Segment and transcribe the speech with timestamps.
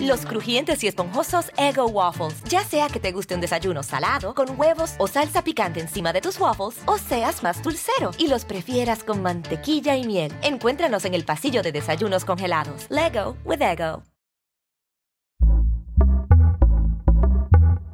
[0.00, 2.42] Los crujientes y esponjosos Ego Waffles.
[2.44, 6.20] Ya sea que te guste un desayuno salado, con huevos o salsa picante encima de
[6.20, 10.32] tus waffles, o seas más dulcero y los prefieras con mantequilla y miel.
[10.42, 12.86] Encuéntranos en el pasillo de desayunos congelados.
[12.88, 14.02] Lego with Ego.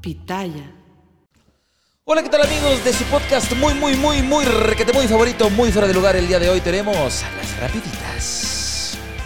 [0.01, 0.83] Pitaya.
[2.05, 5.71] Hola, ¿qué tal amigos de su podcast muy, muy, muy, muy requete, muy favorito, muy
[5.71, 6.17] fuera de lugar?
[6.17, 8.52] El día de hoy tenemos las rapiditas.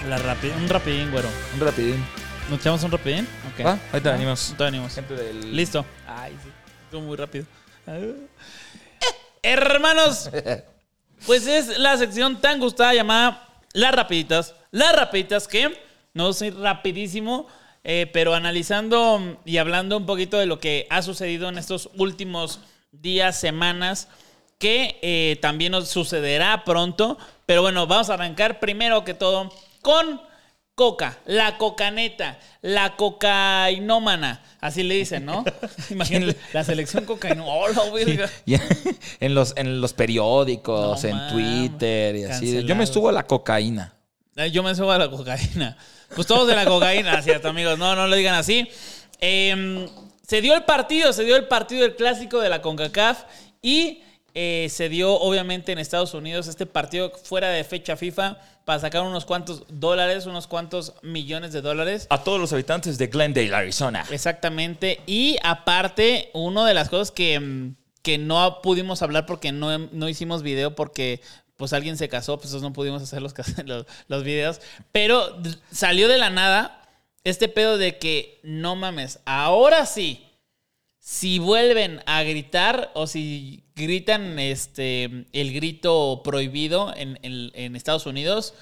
[0.09, 1.29] La rapi un rapidín, güero.
[1.55, 2.05] Un rapidín.
[2.49, 3.27] ¿Nos echamos un rapidín?
[3.53, 3.67] Ok.
[3.67, 3.77] ¿Va?
[3.93, 4.47] Ahorita venimos.
[4.51, 4.95] Ahorita venimos.
[4.95, 5.57] Gente del...
[5.57, 5.85] Listo.
[6.07, 6.49] Ay, sí.
[6.85, 7.45] Estuvo muy rápido.
[7.89, 8.15] Eh,
[9.43, 10.31] hermanos,
[11.27, 14.55] pues es la sección tan gustada llamada Las Rapiditas.
[14.71, 15.77] Las Rapiditas que,
[16.15, 17.49] no soy rapidísimo,
[17.83, 22.61] eh, pero analizando y hablando un poquito de lo que ha sucedido en estos últimos
[22.93, 24.07] días, semanas,
[24.59, 27.19] que eh, también nos sucederá pronto.
[27.45, 29.51] Pero bueno, vamos a arrancar primero que todo
[29.87, 30.21] con
[30.75, 35.45] Coca, la cocaneta, la cocainómana, así le dicen, ¿no?
[35.91, 37.81] Imagínate, la selección cocainómana.
[39.21, 41.29] En, los, en los periódicos, No en.
[41.33, 42.65] Twitter y así.
[42.65, 43.95] Yo me estuvo a la cocaína.
[44.35, 45.79] Eh, Yo me subo a la cocaína.
[46.15, 47.79] Pues todos de la cocaína, cierto, amigos.
[47.79, 48.69] No, no le digan así.
[49.21, 49.89] Eh,
[50.27, 53.23] se dio el partido, se dio el partido del clásico de la CONCACAF
[53.63, 54.03] y
[54.39, 58.37] eh, se dio, obviamente, en Estados Unidos este partido fuera de fecha FIFA
[58.67, 62.07] para sacar unos cuantos dólares, unos cuantos millones de dólares.
[62.11, 64.05] A todos los habitantes de Glendale, Arizona.
[64.11, 65.01] Exactamente.
[65.07, 70.07] Y aparte, una de las cosas que, mm, que no pudimos hablar porque no, no
[70.07, 71.23] hicimos video porque
[71.57, 73.33] pues alguien se casó, pues no pudimos hacer los,
[73.65, 74.61] los, los videos.
[74.93, 75.41] Pero
[75.73, 76.83] salió de la nada
[77.25, 80.27] este pedo de que no mames, ahora sí.
[80.99, 88.07] Si vuelven a gritar o si gritan este el grito prohibido en, en- en Estados
[88.07, 88.55] Unidos,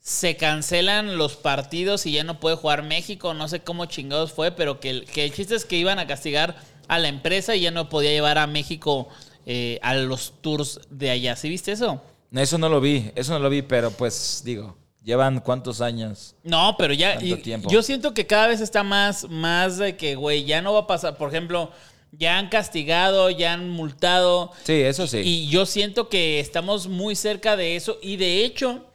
[0.00, 3.34] se cancelan los partidos y ya no puede jugar México.
[3.34, 6.06] No sé cómo chingados fue, pero que el, que el chiste es que iban a
[6.06, 6.56] castigar
[6.88, 9.08] a la empresa y ya no podía llevar a México
[9.44, 11.36] eh, a los tours de allá.
[11.36, 12.02] ¿Sí viste eso?
[12.32, 16.34] Eso no lo vi, eso no lo vi, pero pues digo, llevan cuántos años.
[16.42, 17.20] No, pero ya.
[17.22, 17.42] Y-.
[17.68, 20.86] Yo siento que cada vez está más, más de que, güey, ya no va a
[20.86, 21.16] pasar.
[21.18, 21.70] Por ejemplo,
[22.12, 24.52] ya han castigado, ya han multado.
[24.64, 25.18] Sí, eso sí.
[25.24, 27.98] Y yo siento que estamos muy cerca de eso.
[28.02, 28.86] Y de hecho,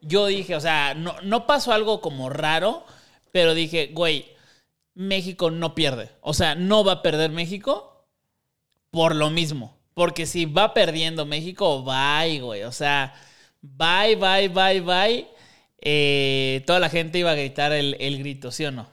[0.00, 2.84] yo dije, o sea, no, no pasó algo como raro,
[3.32, 4.26] pero dije, güey,
[4.94, 6.10] México no pierde.
[6.20, 8.06] O sea, no va a perder México
[8.90, 9.76] por lo mismo.
[9.94, 12.62] Porque si va perdiendo México, bye, güey.
[12.62, 13.14] O sea,
[13.60, 15.28] bye, bye, bye, bye.
[15.80, 18.91] Eh, toda la gente iba a gritar el, el grito, ¿sí o no?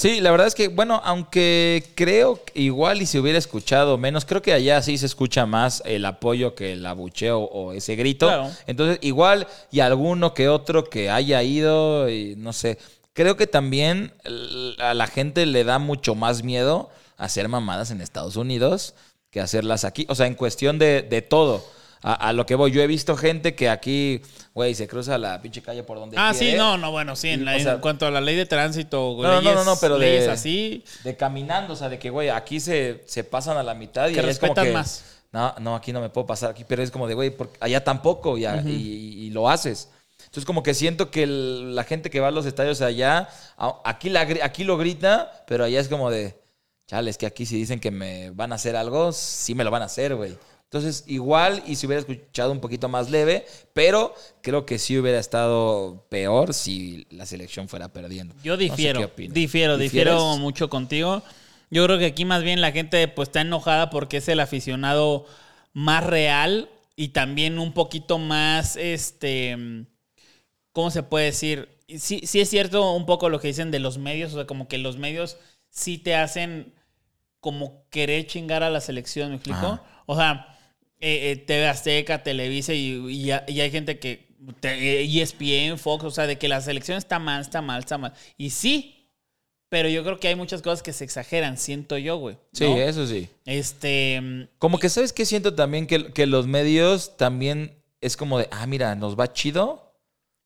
[0.00, 4.40] Sí, la verdad es que, bueno, aunque creo igual y se hubiera escuchado menos, creo
[4.40, 8.26] que allá sí se escucha más el apoyo que el abucheo o ese grito.
[8.26, 8.50] Claro.
[8.66, 12.78] Entonces, igual y alguno que otro que haya ido, y no sé,
[13.12, 14.14] creo que también
[14.78, 16.88] a la gente le da mucho más miedo
[17.18, 18.94] hacer mamadas en Estados Unidos
[19.30, 20.06] que hacerlas aquí.
[20.08, 21.62] O sea, en cuestión de, de todo.
[22.02, 24.22] A, a lo que voy, yo he visto gente que aquí,
[24.54, 26.52] güey, se cruza la pinche calle por donde Ah, quiere.
[26.52, 28.46] sí, no, no, bueno, sí, en, la- O sea- en cuanto a la ley de
[28.46, 31.88] tránsito, No, no, no, leyes, no, no, pero de- leyes así, De caminando, o sea,
[31.90, 34.64] de que, güey, aquí se, se pasan a la mitad y Que es como respetan
[34.66, 35.04] que, más.
[35.32, 38.36] No, no, aquí no me puedo pasar aquí, pero es como de, güey, allá tampoco
[38.38, 39.88] y, y- y lo haces.
[40.20, 43.28] Entonces, como que siento que el- la gente que va a los estadios allá,
[43.84, 46.34] aquí, la, aquí lo grita, pero allá es como de,
[46.86, 49.70] chale, es que aquí si dicen que me van a hacer algo, sí me lo
[49.70, 50.36] van a hacer, güey.
[50.72, 55.18] Entonces, igual y si hubiera escuchado un poquito más leve, pero creo que sí hubiera
[55.18, 58.36] estado peor si la selección fuera perdiendo.
[58.44, 61.24] Yo No sé difiero, difiero, difiero mucho contigo.
[61.72, 65.26] Yo creo que aquí más bien la gente pues está enojada porque es el aficionado
[65.72, 69.86] más real y también un poquito más, este,
[70.70, 71.68] ¿cómo se puede decir?
[71.98, 74.68] Sí, sí es cierto un poco lo que dicen de los medios, o sea, como
[74.68, 75.36] que los medios
[75.68, 76.72] sí te hacen
[77.40, 79.66] como querer chingar a la selección, ¿me explico?
[79.66, 79.82] Ajá.
[80.06, 80.58] O sea,
[81.00, 84.28] eh, eh, TV Azteca, Televisa y, y ya- y hay gente que
[84.60, 88.12] te- ESPN, Fox, o sea, de que la selección está mal, está mal, está mal.
[88.36, 88.96] Y sí,
[89.68, 92.36] pero yo creo que hay muchas cosas que se exageran, siento yo, güey.
[92.52, 93.28] Sí, eso sí.
[93.46, 94.20] Este.
[94.20, 95.24] mm, Como que, ¿sabes qué?
[95.24, 99.94] Siento también que, que los medios también es como de, ah, mira, nos va chido.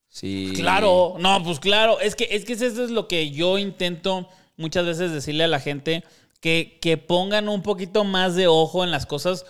[0.08, 0.52] Sí.
[0.54, 1.98] Claro, no, pues claro.
[2.00, 5.58] Es que, es que eso es lo que yo intento muchas veces decirle a la
[5.60, 6.04] gente.
[6.40, 9.46] Que, que pongan un poquito más de ojo en las cosas.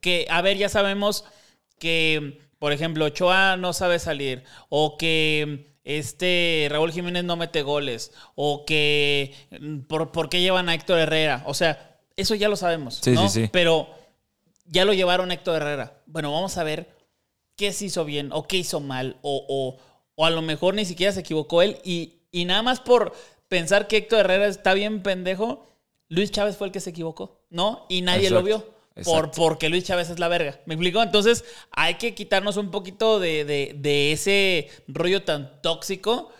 [0.00, 1.24] Que, a ver, ya sabemos
[1.78, 4.44] que, por ejemplo, Ochoa no sabe salir.
[4.68, 8.12] O que este Raúl Jiménez no mete goles.
[8.34, 11.42] O que mm, por, por qué llevan a Héctor Herrera.
[11.46, 13.00] O sea, eso ya lo sabemos.
[13.02, 13.28] Sí, ¿no?
[13.28, 13.50] sí, sí.
[13.52, 13.88] Pero
[14.66, 16.02] ya lo llevaron a Héctor Herrera.
[16.06, 16.96] Bueno, vamos a ver
[17.56, 19.76] qué se hizo bien o qué hizo mal o, o,
[20.14, 23.12] o a lo mejor ni siquiera se equivocó él y, y nada más por
[23.48, 25.66] pensar que Héctor Herrera está bien pendejo,
[26.08, 27.84] Luis Chávez fue el que se equivocó, ¿no?
[27.88, 28.42] Y nadie lo
[28.96, 29.10] Exacto.
[29.12, 30.60] Por, porque Luis Chávez es la verga.
[30.66, 31.02] ¿Me explico?
[31.02, 36.32] Entonces hay que quitarnos un poquito de, de- de ese rollo tan tóxico.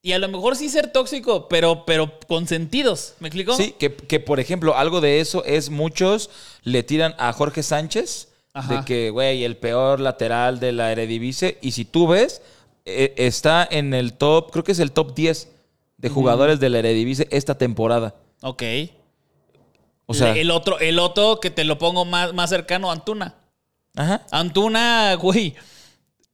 [0.00, 3.14] Y a lo mejor sí ser tóxico, pero, pero con sentidos.
[3.18, 3.54] ¿Me explico?
[3.56, 6.30] Sí, que, que, por ejemplo, algo de eso es muchos
[6.62, 8.76] le tiran a Jorge Sánchez Ajá.
[8.76, 11.58] de que, güey, el peor lateral de la Eredivisie.
[11.60, 12.40] Y si tú ves,
[12.86, 15.48] eh, está en el top, creo que es el top 10
[15.96, 18.14] de jugadores de la Eredivisie esta temporada.
[18.42, 18.62] Ok.
[20.10, 23.34] O sea, el otro, el otro que te lo pongo más, más cercano, Antuna.
[23.94, 24.26] ajá.
[24.30, 25.54] Antuna, güey,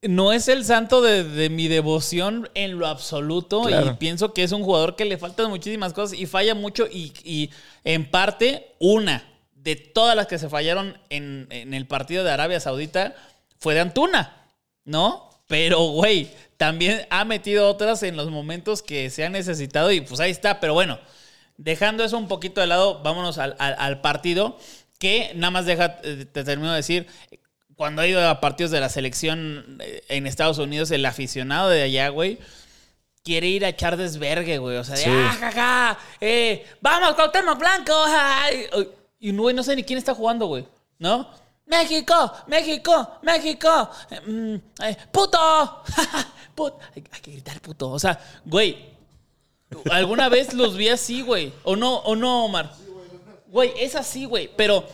[0.03, 3.69] no es el santo de, de mi devoción en lo absoluto.
[3.69, 6.87] Y pienso que es un jugador que le faltan muchísimas cosas y falla mucho.
[6.87, 7.51] Y, y
[7.83, 9.25] en parte, una
[9.57, 13.17] de todas las que se fallaron en, en el partido de Arabia Saudita
[13.59, 14.53] fue de Antuna,
[14.85, 15.31] ¿no?
[15.49, 20.21] Pero, güey, también ha metido otras en los momentos que se ha necesitado y pues
[20.21, 20.61] ahí está.
[20.61, 20.99] Pero bueno,
[21.57, 24.59] dejando eso un poquito de lado, vámonos al, al- al partido.
[24.99, 27.07] Que nada más deja, eh, te termino de decir,
[27.77, 31.83] cuando ha ido a partidos de la selección eh, en Estados Unidos, el aficionado de
[31.83, 32.39] allá, güey,
[33.25, 34.77] quiere ir a echar desvergue, güey.
[34.77, 35.11] O sea, de, Sí.
[35.11, 37.93] ah, ja, ja, eh, vamos, Cuauhtémoc Blanco.
[38.07, 38.67] ay".
[39.19, 40.67] Y, güey, no sé ni quién está jugando, güey,
[40.99, 41.29] ¿no?
[41.67, 44.57] México, México, México, eh, mm,
[45.11, 45.83] puto,
[46.55, 47.91] Put- hay, hay que gritar puto.
[47.91, 48.94] O sea, güey,
[49.91, 51.53] alguna vez los vi así, güey.
[51.65, 52.73] ¿O no, o no, Omar?
[53.49, 54.51] Güey, es así, güey.
[54.57, 54.87] Pero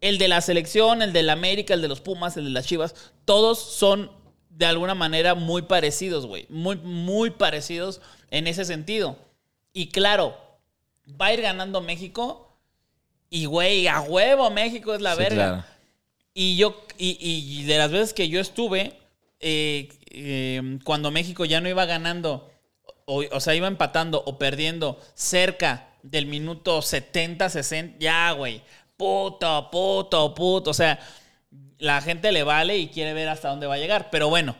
[0.00, 2.66] el de la selección, el de la América, el de los Pumas, el de las
[2.66, 2.94] Chivas,
[3.24, 4.10] todos son
[4.50, 6.46] de alguna manera muy parecidos, güey.
[6.48, 8.00] Muy, muy parecidos
[8.30, 9.16] en ese sentido.
[9.72, 10.36] Y claro,
[11.20, 12.56] va a ir ganando México.
[13.30, 15.34] Y, güey, a huevo, México es la Sí, verga.
[15.34, 15.64] claro.
[16.34, 18.98] Y yo, y, y de las veces que yo estuve,
[19.40, 22.50] eh, eh, cuando México ya no iba ganando,
[23.06, 28.62] o, sea, iba empatando o perdiendo cerca del minuto 70, 60, ya, güey,
[28.96, 30.70] puto, puto, puto.
[30.70, 30.98] O sea,
[31.78, 34.10] la gente le vale y quiere ver hasta dónde va a llegar.
[34.10, 34.56] Pero bueno,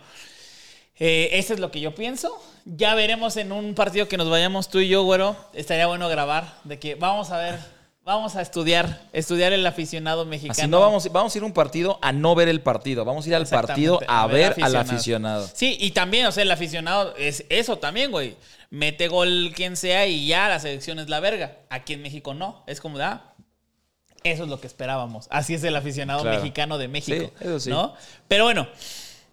[0.96, 2.40] eh, eso es lo que yo pienso.
[2.64, 5.36] Ya veremos en un partido que nos vayamos tú y yo, güero.
[5.52, 7.58] Estaría bueno grabar de que vamos a ver,
[8.04, 10.52] vamos a estudiar, estudiar el aficionado mexicano.
[10.52, 13.04] Así no vamos, vamos a ir a un partido a no ver el partido.
[13.04, 15.48] Vamos a ir al partido a ver al aficionado.
[15.52, 18.36] Sí, y también, o sea, el aficionado es eso también, güey.
[18.70, 21.58] Mete gol quien sea y ya la selección es la verga.
[21.70, 22.62] Aquí en México no.
[22.66, 23.32] Es como, ah,
[24.22, 25.26] eso es lo que esperábamos.
[25.30, 26.38] Así es el aficionado Claro.
[26.38, 27.32] mexicano de México.
[27.38, 27.70] Sí, eso sí.
[27.70, 27.94] ¿no?
[28.28, 28.68] Pero bueno,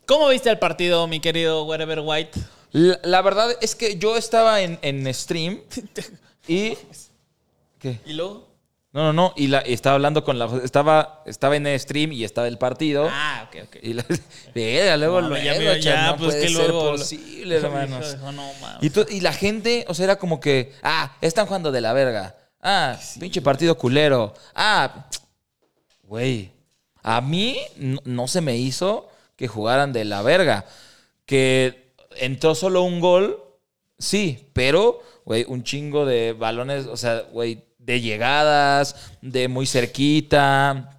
[0.06, 2.40] ¿cómo viste el partido, mi querido Wherever White?
[2.72, 5.60] La, la verdad es que yo estaba en, en stream
[6.48, 6.78] y.
[7.80, 8.00] ¿Qué?
[8.06, 8.51] ¿Y luego?
[8.94, 9.34] No, no, no.
[9.38, 10.50] Y la, y estaba hablando con la.
[10.64, 13.08] Estaba, estaba en el stream y estaba el partido.
[13.10, 13.76] Ah, ok, ok.
[13.84, 14.06] Y la,
[14.56, 18.16] Verga, luego No, luego, ya veo, ya, no pues, puede que ser luego- posible, hermanos.
[18.18, 18.84] Hijo, no, mames.
[18.84, 21.94] Y, to- y la gente, o sea, era como que, ah, están jugando de la
[21.94, 22.36] verga.
[22.62, 24.34] Ah, pinche partido culero.
[24.54, 25.08] Ah,
[26.04, 26.52] güey.
[27.02, 30.66] A mí no, no se me hizo que jugaran de la verga.
[31.26, 33.42] Que entró solo un gol,
[33.98, 40.98] sí, pero, güey, un chingo de balones, o sea, güey, de llegadas, de muy cerquita,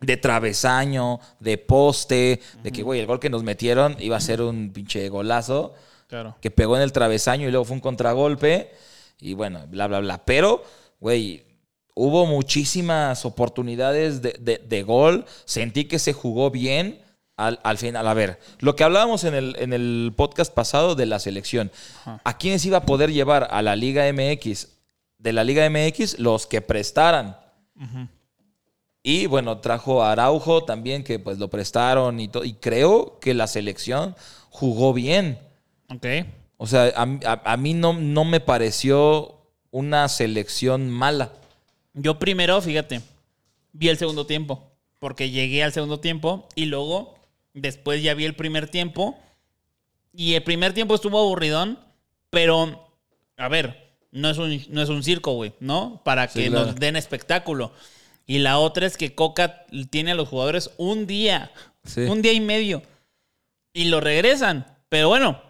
[0.00, 4.40] de travesaño, de poste, de que, güey, el gol que nos metieron iba a ser
[4.42, 5.74] un pinche golazo
[6.08, 6.36] Claro.
[6.40, 8.70] que pegó en el travesaño y luego fue un contragolpe
[9.20, 10.24] y bueno, bla, bla, bla.
[10.24, 10.62] Pero,
[11.00, 11.44] güey,
[11.94, 15.24] hubo muchísimas oportunidades de, de- de gol.
[15.44, 17.02] Sentí que se jugó bien
[17.36, 18.06] al, al final.
[18.06, 21.70] A ver, lo que hablábamos en el, en el podcast pasado de la selección.
[22.24, 24.68] ¿A quiénes iba a poder llevar a la Liga MX?
[25.18, 27.36] De la Liga MX, los que prestaran.
[29.02, 32.44] Y bueno, trajo a Araujo también, que pues lo prestaron y todo.
[32.44, 34.14] Y creo que la selección
[34.50, 35.38] jugó bien.
[35.88, 36.06] Ok.
[36.56, 39.38] O sea, a, a mí no, no me pareció
[39.70, 41.32] una selección mala.
[41.94, 43.00] Yo primero, fíjate,
[43.72, 47.16] vi el segundo tiempo, porque llegué al segundo tiempo y luego,
[47.54, 49.18] después ya vi el primer tiempo
[50.12, 51.78] Y el primer tiempo estuvo aburridón,
[52.30, 52.88] pero,
[53.36, 53.87] a ver,
[54.20, 56.00] no es un, no es un circo, güey, ¿no?
[56.04, 56.66] Para Sí, que claro.
[56.66, 57.72] nos den espectáculo.
[58.26, 61.50] Y la otra es que Coca tiene a los jugadores un día,
[61.84, 62.02] Sí.
[62.02, 62.82] un día y medio.
[63.72, 64.66] Y lo regresan.
[64.88, 65.40] Pero bueno,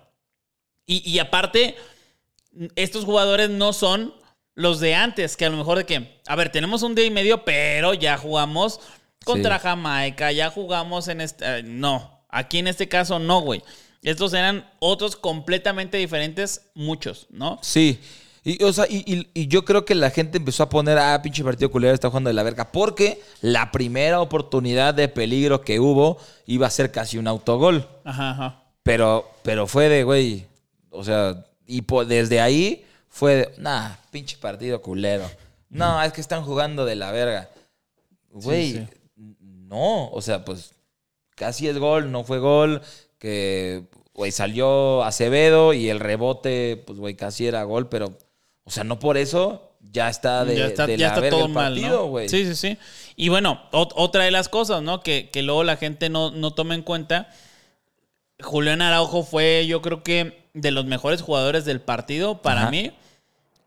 [0.86, 1.74] y, y aparte,
[2.76, 4.14] estos jugadores no son
[4.54, 7.10] los de antes, que a lo mejor de que, a ver, tenemos un día y
[7.10, 8.80] medio, pero ya jugamos
[9.24, 9.62] contra Sí.
[9.62, 11.58] Jamaica, ya jugamos en este...
[11.58, 13.62] eh, no, aquí en este caso no, güey.
[14.02, 17.58] Estos eran otros completamente diferentes, muchos, ¿no?
[17.62, 17.98] Sí.
[18.44, 21.20] Y, o sea, y, y- y yo creo que la gente empezó a poner, ah,
[21.22, 22.70] pinche partido culero está jugando de la verga.
[22.72, 27.86] Porque la primera oportunidad de peligro que hubo iba a ser casi un autogol.
[28.04, 28.62] Ajá, ajá.
[28.82, 30.46] Pero, pero fue de, güey,
[30.90, 35.28] o sea, y po- desde ahí fue de, nah, pinche partido culero.
[35.68, 37.50] No, es que están jugando de la verga.
[38.30, 38.86] Güey, sí.
[39.40, 40.72] no, o sea, pues
[41.34, 42.80] casi es gol, no fue gol,
[43.18, 48.16] que, güey, salió Acevedo y el rebote, pues, güey, casi era gol, pero,
[48.68, 51.46] o sea, no por eso ya está de, ya está, de ya la está todo
[51.46, 52.12] el mal, ¿no?
[52.28, 52.78] Sí, sí, sí.
[53.16, 55.00] Y bueno, ot- otra de las cosas, ¿no?
[55.00, 57.30] Que, que luego la gente no, no toma en cuenta.
[58.42, 62.70] Julián Araujo fue, yo creo que, de los mejores jugadores del partido para Ajá.
[62.70, 62.92] mí.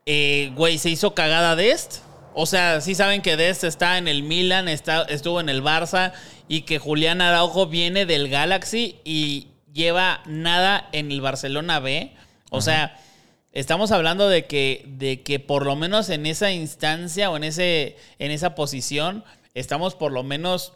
[0.06, 1.98] Eh, güey, se hizo cagada Dest.
[2.34, 6.12] O sea, sí saben que Dest está en el Milan, está, estuvo en el Barça
[6.48, 12.14] y que Julián Araujo viene del Galaxy y lleva nada en el Barcelona B.
[12.50, 12.96] O sea,
[13.52, 17.96] estamos hablando de que, de que por lo menos en esa instancia o en, ese,
[18.18, 20.72] en esa posición estamos por lo menos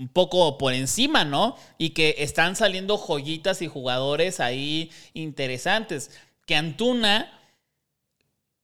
[0.00, 1.56] un poco por encima, ¿no?
[1.78, 6.10] Y que están saliendo joyitas y jugadores ahí interesantes.
[6.46, 7.38] Que Antuna,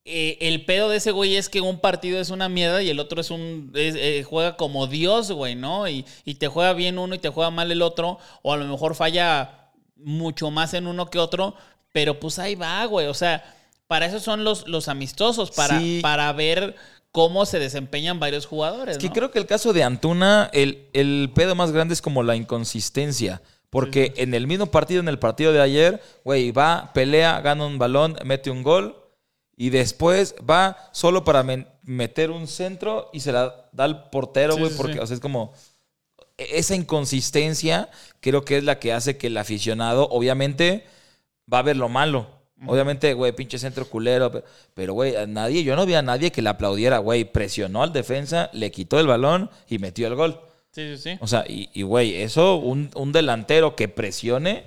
[0.04, 3.00] eh, el pedo de ese güey es que un partido es una mierda y el
[3.00, 3.72] otro es un.
[3.74, 5.88] eh, juega como Dios, güey, ¿no?
[5.88, 8.18] Y, y te juega bien uno y te juega mal el otro.
[8.42, 11.56] O a lo mejor falla mucho más en uno que otro.
[11.96, 13.06] Pero pues ahí va, güey.
[13.06, 13.42] O sea,
[13.86, 16.00] para eso son los, los amistosos, para, Sí.
[16.02, 16.76] para ver
[17.10, 18.96] cómo se desempeñan varios jugadores.
[18.96, 19.14] Es que ¿no?
[19.14, 23.40] creo que el caso de Antuna, el, el pedo más grande es como la inconsistencia.
[23.70, 27.78] Porque en el mismo partido, en el partido de ayer, güey, va, pelea, gana un
[27.78, 28.94] balón, mete un gol.
[29.56, 34.52] Y después va solo para men- meter un centro y se la da al portero,
[34.52, 34.70] Sí, güey.
[34.72, 34.98] sí, porque, sí.
[34.98, 35.54] o sea, es como.
[36.36, 37.88] e- Esa inconsistencia
[38.20, 40.84] creo que es la que hace que el aficionado, obviamente,
[41.52, 42.26] va a ver lo malo.
[42.66, 44.32] Obviamente, güey, pinche centro culero.
[44.32, 47.24] pe- Pero, güey, nadie, yo no vi a nadie que le aplaudiera, güey.
[47.24, 50.40] Presionó al defensa, le quitó el balón y metió el gol.
[50.72, 51.18] Sí, sí, sí.
[51.20, 54.64] O sea, y, güey, eso, un, un delantero que presione,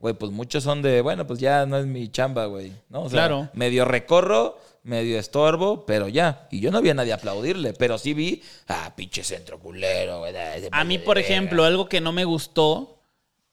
[0.00, 2.72] güey, pues muchos son de, bueno, pues ya no es mi chamba, güey.
[2.88, 3.02] ¿no?
[3.02, 3.48] O sea, Claro.
[3.54, 6.48] Medio recorro, medio estorbo, pero ya.
[6.50, 10.34] Y yo no vi a nadie aplaudirle, pero sí vi, ah, pinche centro culero, güey.
[10.72, 11.28] A mí, por verga".
[11.28, 13.00] ejemplo, algo que no me gustó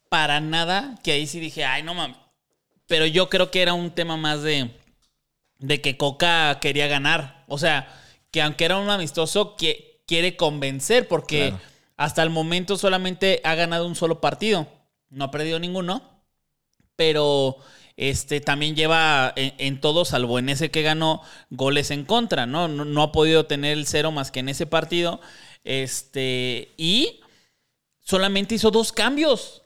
[0.10, 2.18] para nada, que ahí sí dije, ay, no mames.
[2.88, 4.72] Pero yo creo que era un tema más de,
[5.60, 7.44] de que Coca quería ganar.
[7.48, 7.88] O sea,
[8.32, 11.62] que aunque era un amistoso, que quiere convencer, porque Claro.
[11.98, 14.68] hasta el momento solamente ha ganado un solo partido.
[15.10, 16.02] No ha perdido ninguno.
[16.96, 17.58] Pero
[17.98, 22.68] este también lleva en, en todo, salvo en ese que ganó, goles en contra, ¿no?
[22.68, 25.20] No, no ha podido tener el cero más que en ese partido.
[25.64, 27.22] Este, y
[28.00, 29.64] solamente hizo dos cambios.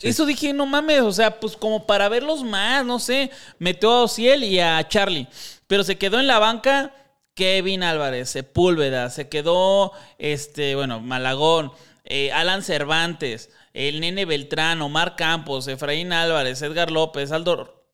[0.00, 3.30] Eso dije, no mames, o sea, pues como para verlos más, no sé.
[3.58, 5.26] Metió a Ociel y a Charlie.
[5.66, 6.94] Pero se quedó en la banca
[7.34, 11.72] Kevin Álvarez, Sepúlveda, se quedó, este, bueno, Malagón,
[12.04, 17.84] eh, Alan Cervantes, el Nene Beltrán, Omar Campos, Efraín Álvarez, Edgar López, Aldo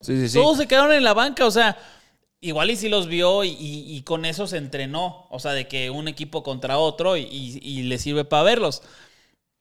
[0.00, 0.38] Sí, sí, sí.
[0.38, 1.76] todos se quedaron en la banca, o sea,
[2.40, 5.68] igual y sí los vio y, y- y con eso se entrenó, o sea, de
[5.68, 8.82] que un equipo contra otro y le sirve para verlos.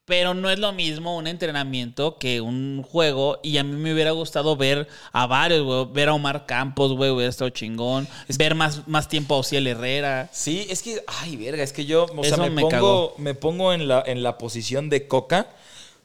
[0.06, 3.40] Pero no es lo mismo un entrenamiento que un juego.
[3.42, 5.86] Y a mí me hubiera gustado ver a varios, güey.
[5.94, 8.08] Ver a Omar Campos, güey, hubiera estado chingón.
[8.38, 10.30] ver más, más tiempo a Ociel Herrera.
[10.32, 13.16] Sí, es que, ay, verga, es que yo, o Eso sea, me, me pongo, cagó.
[13.18, 15.48] me pongo en la, en la posición de Coca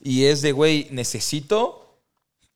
[0.03, 1.77] y es de, güey, necesito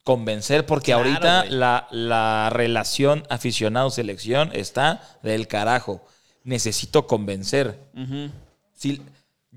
[0.02, 6.02] convencer porque Claro, ahorita la, la relación aficionado-selección está del carajo.
[6.42, 7.78] Necesito convencer.
[8.76, 9.00] Si,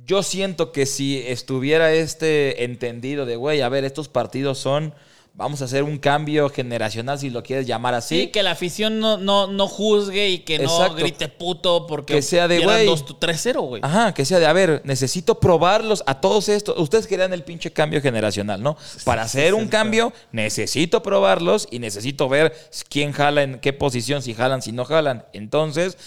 [0.08, 4.94] yo siento que si estuviera este entendido de, güey, a ver, estos partidos son,
[5.34, 8.22] vamos a hacer un cambio generacional, si lo quieres llamar así.
[8.22, 12.22] Sí, que la afición no, no, no juzgue y que no grite puto porque Que
[12.22, 12.88] sea de, güey.
[12.88, 13.82] 2-3-0, güey.
[13.84, 16.80] Ajá, que sea de, a ver, necesito probarlos a todos estos.
[16.80, 18.78] Ustedes querían el pinche cambio generacional, ¿no?
[19.04, 22.56] Para hacer un cambio, necesito probarlos y necesito ver
[22.90, 25.26] quién jala en qué posición, si jalan, si no jalan.
[25.34, 25.98] Entonces,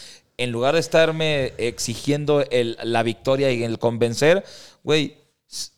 [0.42, 4.44] en lugar de estarme exigiendo el- la victoria y el convencer,
[4.82, 5.16] güey,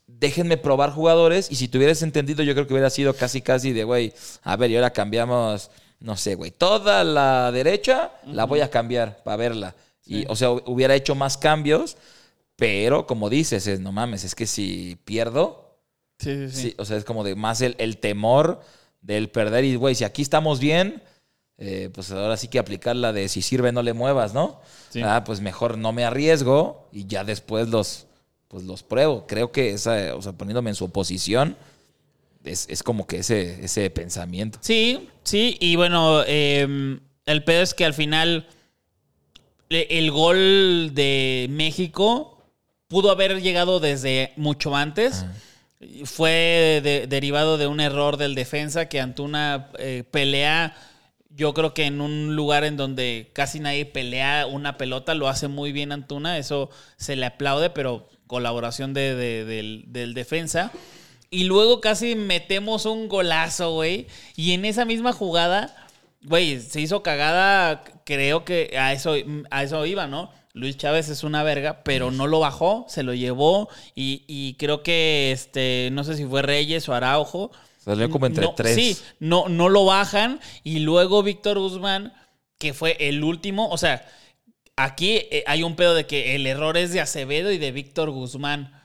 [0.06, 1.50] déjenme probar jugadores.
[1.50, 4.56] Y si te hubieras entendido, yo creo que hubiera sido casi, casi de, güey, a
[4.56, 9.36] ver, y ahora cambiamos, no sé, güey, toda la derecha la voy a cambiar para
[9.36, 9.74] verla.
[10.04, 11.96] Y, o sea, hubiera hecho más cambios,
[12.56, 15.60] pero como dices, es, no mames, es que si pierdo,
[16.18, 16.62] Sí, sí, sí.
[16.68, 18.60] sí, o sea, es como de más el, el temor
[19.00, 19.64] del perder.
[19.64, 21.02] Y, güey, si aquí estamos bien,
[21.64, 24.60] eh, pues ahora sí que aplicar la de si sirve, no le muevas, ¿no?
[24.90, 25.00] Sí.
[25.02, 28.06] Ah, pues mejor no me arriesgo y ya después los,
[28.48, 29.26] pues los pruebo.
[29.28, 31.56] Creo que esa, o sea, poniéndome en su posición,
[32.44, 34.58] es, es como que ese, ese pensamiento.
[34.60, 38.48] Sí, sí, y bueno, eh, el pedo es que al final
[39.70, 42.42] el gol de México
[42.88, 45.24] pudo haber llegado desde mucho antes.
[46.04, 50.76] Fue de- derivado de un error del defensa que Antuna eh, pelea,
[51.34, 55.48] yo creo que en un lugar en donde casi nadie pelea una pelota, lo hace
[55.48, 60.72] muy bien Antuna, eso se le aplaude, pero colaboración de- de- del, del defensa.
[61.30, 64.06] Y luego casi metemos un golazo, güey.
[64.36, 65.74] Y en esa misma jugada,
[66.24, 67.82] güey, se hizo cagada.
[68.04, 69.14] Creo que a eso,
[69.50, 70.30] a eso iba, ¿no?
[70.54, 73.70] Luis Chávez es una verga, pero no lo bajó, se lo llevó.
[73.94, 77.50] Y, y creo que, este, no sé si fue Reyes o Araujo.
[77.84, 78.74] Salió como entre No, tres.
[78.76, 80.40] Sí, no, no lo bajan.
[80.62, 82.12] Y luego Víctor Guzmán,
[82.58, 83.68] que fue el último.
[83.70, 84.08] O sea,
[84.76, 88.10] aquí eh, hay un pedo de que el error es de Acevedo y de Víctor
[88.10, 88.80] Guzmán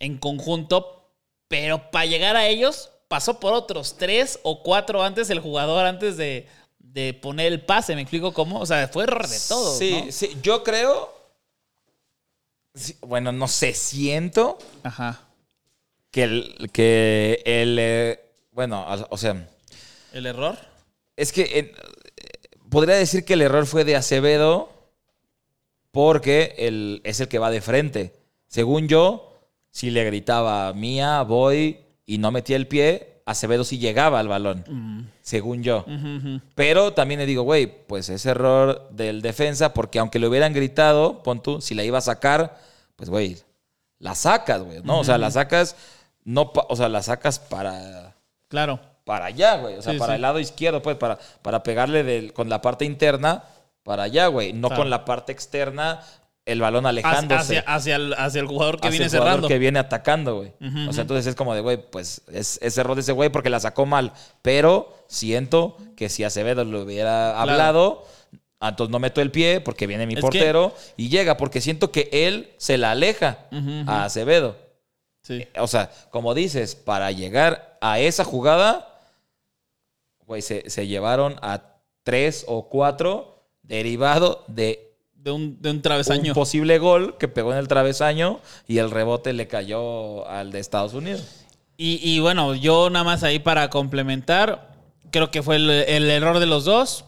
[0.00, 1.12] en conjunto.
[1.46, 6.16] Pero para llegar a ellos, pasó por otros tres o cuatro antes el jugador, antes
[6.16, 7.94] de, de poner el pase.
[7.94, 8.58] ¿Me explico cómo?
[8.58, 9.78] O sea, fue error de todo.
[9.78, 10.12] Sí, ¿no?
[10.12, 11.12] sí, yo creo.
[12.74, 15.20] sí, bueno, no sé, siento Ajá.
[16.10, 16.70] que el.
[16.72, 19.48] Que el eh, bueno, o- sea.
[20.12, 20.56] ¿El error?
[21.16, 21.74] Es que eh,
[22.68, 24.70] podría decir que el error fue de Acevedo
[25.90, 28.14] porque él es el que va de frente.
[28.46, 29.40] Según yo,
[29.70, 35.10] si le gritaba mía, voy y no metía el pie, Acevedo sí llegaba al balón.
[35.22, 35.84] Según yo.
[36.56, 41.22] Pero también le digo, güey, pues es error del defensa porque aunque le hubieran gritado,
[41.22, 42.58] pon tú, si la iba a sacar,
[42.96, 43.36] pues güey,
[43.98, 45.00] la sacas, güey, ¿no?
[45.00, 45.76] O sea, la sacas,
[46.24, 48.09] no, o sea, la sacas para
[48.50, 48.78] Claro.
[49.04, 49.76] para allá, güey.
[49.76, 50.16] O sea, Sí, para sí.
[50.16, 53.44] el lado izquierdo, pues, para, para pegarle del- con la parte interna
[53.82, 54.52] para allá, güey.
[54.52, 54.82] No Claro.
[54.82, 56.00] con la parte externa,
[56.46, 57.58] el balón alejándose.
[57.58, 59.48] hacia, hacia el, hacia el jugador que hacia viene el jugador cerrando.
[59.48, 60.52] que viene atacando, güey.
[60.88, 63.50] O sea, entonces es como de, güey, pues es, es error de ese güey porque
[63.50, 64.12] la sacó mal.
[64.42, 68.04] Pero siento que si Acevedo le hubiera hablado,
[68.60, 71.60] ah, entonces no meto el pie porque viene mi Es que- portero y llega porque
[71.60, 73.38] siento que él se la aleja
[73.86, 74.56] a Acevedo.
[75.22, 75.46] Sí.
[75.58, 78.88] O sea, como dices, para llegar a esa jugada,
[80.26, 81.62] güey, se, se llevaron a
[82.02, 86.32] tres o cuatro derivado de De un, de un travesaño.
[86.32, 90.60] un posible gol que pegó en el travesaño y el rebote le cayó al de
[90.60, 91.44] Estados Unidos.
[91.76, 94.72] Y, y bueno, yo nada más ahí para complementar,
[95.10, 97.04] creo que fue el, el error de los dos.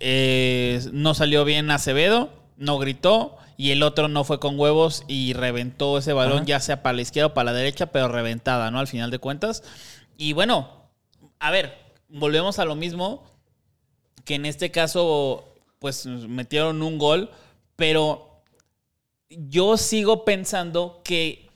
[0.00, 3.36] Eh, no salió bien Acevedo, no gritó.
[3.60, 6.46] Y el otro no fue con huevos y reventó ese balón, Ajá.
[6.46, 8.78] ya sea para la izquierda o para la derecha, pero reventada, ¿no?
[8.78, 9.64] Al final de cuentas.
[10.16, 10.88] Y bueno,
[11.40, 11.76] a ver,
[12.08, 13.24] volvemos a lo mismo.
[14.24, 17.30] Que en este caso, pues metieron un gol,
[17.74, 18.44] pero
[19.28, 21.50] yo sigo pensando que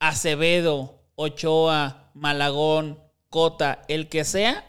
[0.00, 2.98] Acevedo, Ochoa, Malagón,
[3.30, 4.66] Cota, el que sea,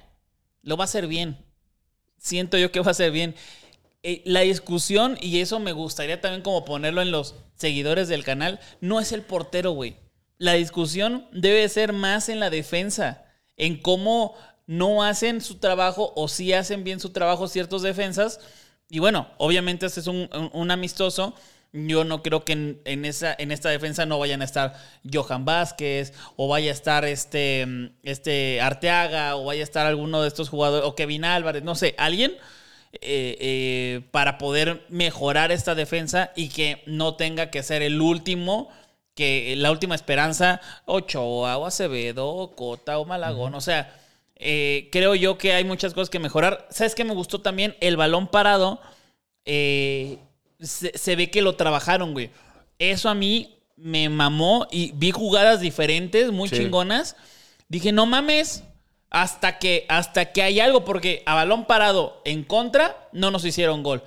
[0.62, 1.44] lo va a hacer bien.
[2.20, 3.36] Siento yo que va a ser bien.
[4.04, 8.60] Eh, la discusión, y eso me gustaría también como ponerlo en los seguidores del canal,
[8.80, 9.98] no es el portero, güey.
[10.38, 13.26] La discusión debe ser más en la defensa,
[13.58, 14.36] en cómo
[14.68, 18.40] no hacen su trabajo o si hacen bien su trabajo ciertos defensas.
[18.90, 21.36] Y bueno, obviamente este es un, un- amistoso.
[21.74, 24.76] Yo no creo que en, en esa, en esta defensa no vayan a estar
[25.12, 30.30] Johan Vázquez o vaya a estar este, este Arteaga o vaya a estar alguno de
[30.30, 32.34] estos jugadores o Kevin Álvarez, no sé, alguien
[32.94, 38.70] eh, eh, para poder mejorar esta defensa y que no tenga que ser el último,
[39.16, 43.54] que la última esperanza, Ochoa o Acevedo o Cota o Malagón.
[43.56, 43.94] O sea,
[44.36, 46.68] eh, creo yo que hay muchas cosas que mejorar.
[46.72, 47.76] ¿Sabes qué me gustó también?
[47.82, 48.82] El balón parado.
[49.46, 50.18] eh,
[50.60, 52.30] se, se ve que lo trabajaron, güey.
[52.80, 56.58] Eso a mí me mamó y vi jugadas diferentes, muy Sí.
[56.58, 57.16] chingonas.
[57.70, 58.64] Dije, no mames,
[59.12, 63.84] hasta que, hasta que hay algo, porque a balón parado en contra no nos hicieron
[63.84, 64.04] gol.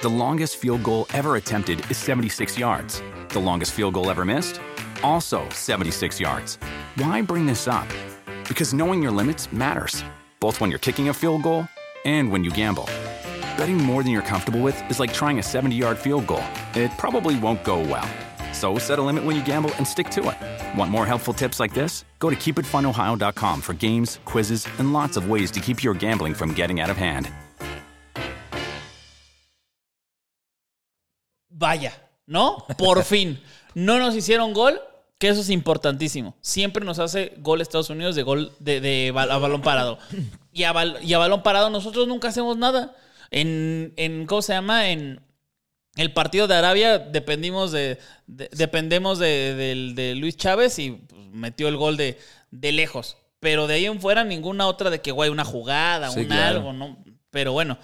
[0.00, 3.02] The longest field goal ever attempted is 76 yards.
[3.30, 4.60] The longest field goal ever missed?
[5.02, 6.58] Also 76 yards.
[6.96, 7.86] Why bring this up?
[8.48, 10.04] Because knowing your limits matters,
[10.40, 11.66] both when you're kicking a field goal
[12.04, 12.88] and when you gamble.
[13.56, 16.44] Betting more than you're comfortable with is like trying a 70 yard field goal,
[16.74, 18.08] it probably won't go well.
[18.58, 20.36] So set a limit when you gamble and stick to it.
[20.76, 22.04] Want more helpful tips like this?
[22.18, 26.52] Go to keepitfunohio.com for games, quizzes, and lots of ways to keep your gambling from
[26.54, 27.30] getting out of hand.
[31.50, 31.92] Vaya,
[32.26, 32.64] ¿no?
[32.76, 33.38] Por fin.
[33.74, 34.80] No nos hicieron gol,
[35.18, 36.34] que eso es importantísimo.
[36.40, 39.98] Siempre nos hace gol Estados Unidos de gol de, de bal- a balón parado.
[40.52, 42.94] Y a, bal- y a balón parado nosotros nunca hacemos nada.
[43.30, 44.88] En, en ¿cómo se llama?
[44.90, 45.20] En
[45.98, 51.76] el partido de Arabia dependimos de, de- dependemos de, Luis Chávez y pues, metió el
[51.76, 52.18] gol de,
[52.50, 53.16] de lejos.
[53.40, 56.58] Pero de ahí en fuera ninguna otra de que, güey, una jugada, Sí, un claro.
[56.58, 56.96] algo, ¿no?
[57.30, 57.78] Pero bueno,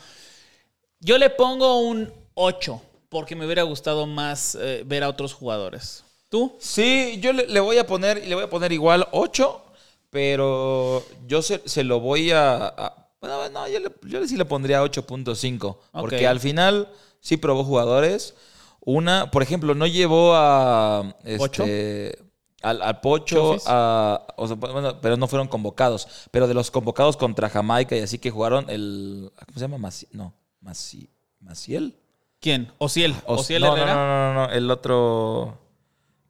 [1.01, 6.03] yo le pongo un 8 porque me hubiera gustado más eh, ver a otros jugadores.
[6.29, 6.57] ¿Tú?
[6.59, 9.63] Sí, yo le, le voy a poner, le voy a poner igual 8,
[10.11, 12.55] pero yo se, se lo voy a.
[12.67, 15.77] a- bueno, no, yo, le, yo sí le pondría 8.5.
[15.93, 16.89] Porque al final
[17.25, 18.35] sí probó jugadores.
[18.81, 21.17] Una, por ejemplo, no llevó a.
[21.39, 21.63] ¿Pocho?
[21.65, 22.19] Este,
[22.63, 26.07] al, al Pocho, a, o sea, bueno, pero no fueron convocados.
[26.31, 29.33] Pero de los convocados contra Jamaica y así que jugaron el.
[29.47, 29.79] ¿Cómo se llama?
[29.79, 31.09] Maci- no, Maci-
[31.41, 31.97] Maciel.
[32.41, 32.71] ¿Quién?
[32.77, 33.15] Ociel.
[33.25, 33.95] Os- Ociel no, no, Herrera.
[33.95, 35.59] no, no, no, el otro.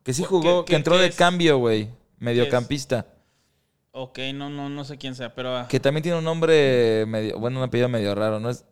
[0.04, 1.16] Que sí ¿Qué- jugó, qué- que entró de es?
[1.16, 1.88] cambio, güey.
[2.18, 3.06] Mediocampista.
[3.90, 5.56] Ok, no, no, no sé quién sea, pero.
[5.56, 7.38] ah, Que también tiene un nombre medio.
[7.40, 8.50] Bueno, un apellido medio raro, ¿no?
[8.50, 8.64] Es.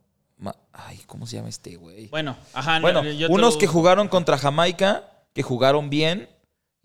[0.73, 2.09] Ay, ¿cómo se llama este, güey?
[2.09, 2.79] Bueno, ajá.
[2.79, 6.29] no, Bueno, yo unos lo- que jugaron contra Jamaica, que jugaron bien,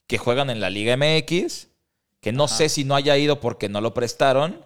[0.07, 1.67] que juegan en la Liga MX,
[2.21, 4.61] que no sé si no haya ido porque no lo prestaron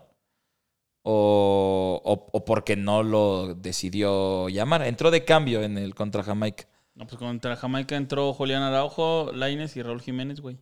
[1.04, 4.84] o, o- o porque no lo decidió llamar.
[4.84, 6.66] Entró de cambio en el contra Jamaica.
[6.96, 10.58] No, pues contra Jamaica entró Julián Araujo, Laines y Raúl Jiménez, güey.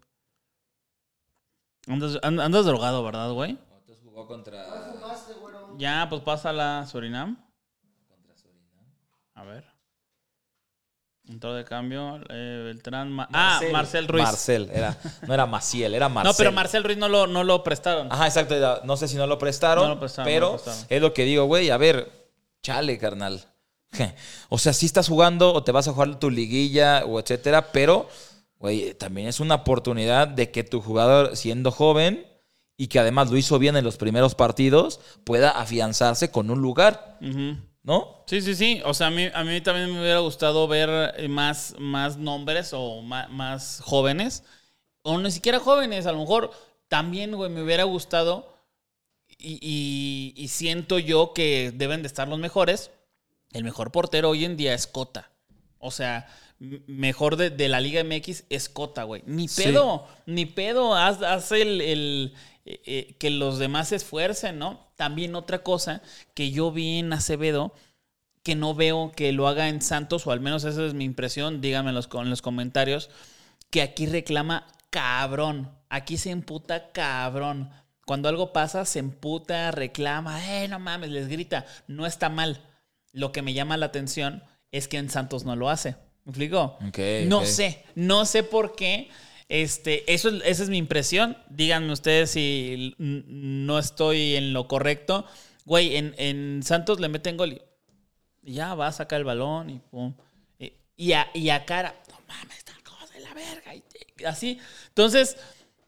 [1.87, 3.57] Andas, and- andas drogado, ¿verdad, güey?
[3.79, 4.63] Entonces jugó contra.
[5.77, 7.37] Ya, pues pásala a Surinam.
[9.39, 9.63] A ver.
[11.27, 13.11] Entró de cambio eh, Beltrán.
[13.11, 14.23] Ma- ah, Marcel Ruiz.
[14.23, 14.97] Marcel, era,
[15.27, 16.31] no era Maciel, era Marcel.
[16.33, 18.11] No, pero Marcel Ruiz no lo, no lo prestaron.
[18.11, 18.81] Ajá, exacto.
[18.83, 20.85] No sé si no lo prestaron, No lo prestaron, pero no lo prestaron.
[20.89, 21.69] es lo que digo, güey.
[21.69, 22.11] A ver,
[22.63, 23.45] chale, carnal.
[24.49, 28.09] O sea, sí estás jugando o te vas a jugar tu liguilla o etcétera, pero,
[28.57, 32.25] güey, también es una oportunidad de que tu jugador, siendo joven
[32.75, 37.17] y que además lo hizo bien en los primeros partidos, pueda afianzarse con un lugar,
[37.21, 37.57] Ujú.
[38.25, 38.81] Sí, sí, sí.
[38.85, 42.71] O sea, a mí, a mí también me hubiera gustado ver eh, más, más nombres
[42.73, 44.43] o ma- más, jóvenes.
[45.03, 46.51] O ni siquiera jóvenes, a lo mejor
[46.87, 48.53] también, güey, me hubiera gustado.
[49.39, 52.91] Y, y- siento yo que deben de estar los mejores.
[53.53, 55.31] El mejor portero hoy en día es Cota.
[55.79, 56.27] O sea,
[56.59, 59.23] mejor de, de la Liga MX es Cota, güey.
[59.25, 59.63] Ni Sí.
[59.63, 60.95] pedo, ni pedo.
[60.95, 62.33] Haz, haz el, el,
[62.65, 64.91] eh, eh, que los demás se esfuercen, ¿no?
[64.95, 66.01] También otra cosa
[66.33, 67.73] que yo vi en Acevedo,
[68.43, 71.61] que no veo que lo haga en Santos, o al menos esa es mi impresión,
[71.61, 73.09] díganme en los, en los comentarios,
[73.69, 75.71] que aquí reclama cabrón.
[75.89, 77.71] Aquí se emputa cabrón.
[78.05, 81.65] Cuando algo pasa, se emputa, reclama, eh, no mames, les grita.
[81.87, 82.61] No está mal.
[83.11, 85.95] Lo que me llama la atención es que en Santos no lo hace.
[86.29, 86.77] ¿Me explico?
[87.25, 89.09] No sé, no sé por qué.
[89.47, 91.37] Este, eso, es- esa es mi impresión.
[91.49, 95.25] Díganme ustedes si no estoy en lo correcto.
[95.65, 97.61] Güey, en, en Santos le meten gol
[98.43, 100.13] y ya va a sacar el balón y pum.
[100.59, 103.75] Y, y a, y a cara, no mames, esta cosa de la verga.
[103.75, 103.83] y-
[104.19, 104.59] y así.
[104.89, 105.37] Entonces,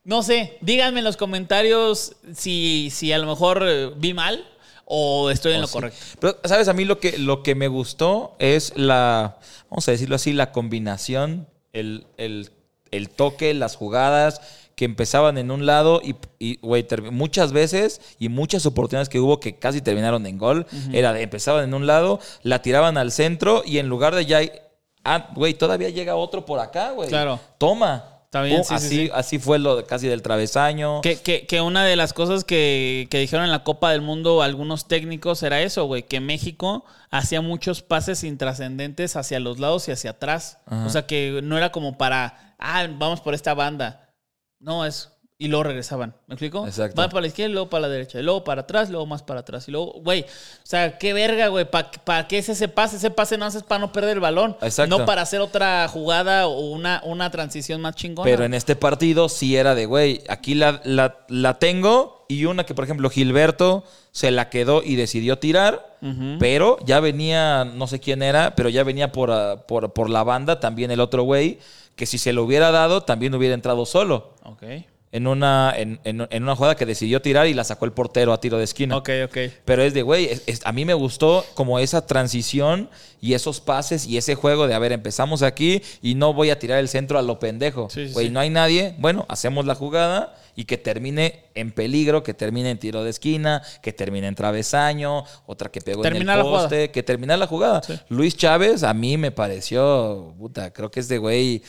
[0.04, 4.44] no sé, díganme en los comentarios si, si a lo mejor eh, vi mal
[4.86, 5.74] o estoy en Oh, lo sí.
[5.74, 5.98] correcto.
[6.20, 6.68] Pero, ¿sabes?
[6.68, 9.38] A mí lo que, lo que me gustó es la,
[9.70, 12.52] vamos a decirlo así, la combinación, el, el-
[12.92, 14.42] el toque, las jugadas
[14.76, 19.20] que empezaban en un lado y, y, güey, ter- muchas veces y muchas oportunidades que
[19.22, 23.12] hubo que casi terminaron en gol, era de empezaban en un lado, la tiraban al
[23.14, 24.42] centro y en lugar de ya,
[25.06, 27.08] ah, güey, todavía llega otro por acá, güey.
[27.08, 27.40] Claro.
[27.58, 28.11] Toma.
[28.32, 29.12] Está bien, Pum, sí, sí, así, sí.
[29.14, 31.02] así fue lo casi del travesaño.
[31.02, 34.42] Que, que- que una de las cosas que, que dijeron en la Copa del Mundo
[34.42, 39.92] algunos técnicos era eso, güey, que México hacía muchos pases intrascendentes hacia los lados y
[39.92, 40.60] hacia atrás.
[40.66, 40.86] Ajá.
[40.86, 44.14] O sea, que no era como para, ah, vamos por esta banda.
[44.62, 45.10] No, es...
[45.42, 46.68] Y luego regresaban, ¿me explico?
[46.68, 47.02] Exacto.
[47.02, 49.24] Van para la izquierda, y luego para la derecha, y luego para atrás, luego más
[49.24, 49.68] para atrás.
[49.68, 50.26] Y luego, güey, o
[50.62, 52.98] sea, qué verga, güey, ¿para qué es ese pase?
[52.98, 54.56] Ese pase no haces para no perder el balón.
[54.62, 55.00] Exacto.
[55.00, 58.30] No para hacer otra jugada o una, una transición más chingona.
[58.30, 62.64] Pero en este partido sí era de, güey, aquí la, la, la tengo y una
[62.64, 65.98] que, por ejemplo, Gilberto se la quedó y decidió tirar,
[66.40, 70.24] pero ya venía, no sé quién era, pero ya venía por, ah, por, por la
[70.24, 71.58] banda también el otro güey,
[71.96, 74.36] que si se lo hubiera dado también hubiera entrado solo.
[74.44, 74.64] Ok.
[75.14, 78.32] En una, en, en- en una jugada que decidió tirar y la sacó el portero
[78.34, 78.96] a tiro de esquina.
[78.98, 79.38] Ok, ok.
[79.66, 80.30] Pero es de, güey,
[80.64, 84.80] a mí me gustó como esa transición y esos pases y ese juego de, a
[84.80, 87.90] ver, empezamos aquí y no voy a tirar el centro a lo pendejo.
[87.90, 88.32] Sí, sí, Güey, sí.
[88.32, 88.96] no hay nadie.
[89.00, 93.62] Bueno, hacemos la jugada y que termine en peligro, que termine en tiro de esquina,
[93.82, 97.82] que termine en travesaño, otra que pegó en el poste, que termine la jugada.
[98.10, 101.62] Luis Chávez a mí me pareció, puta, creo que es de güey,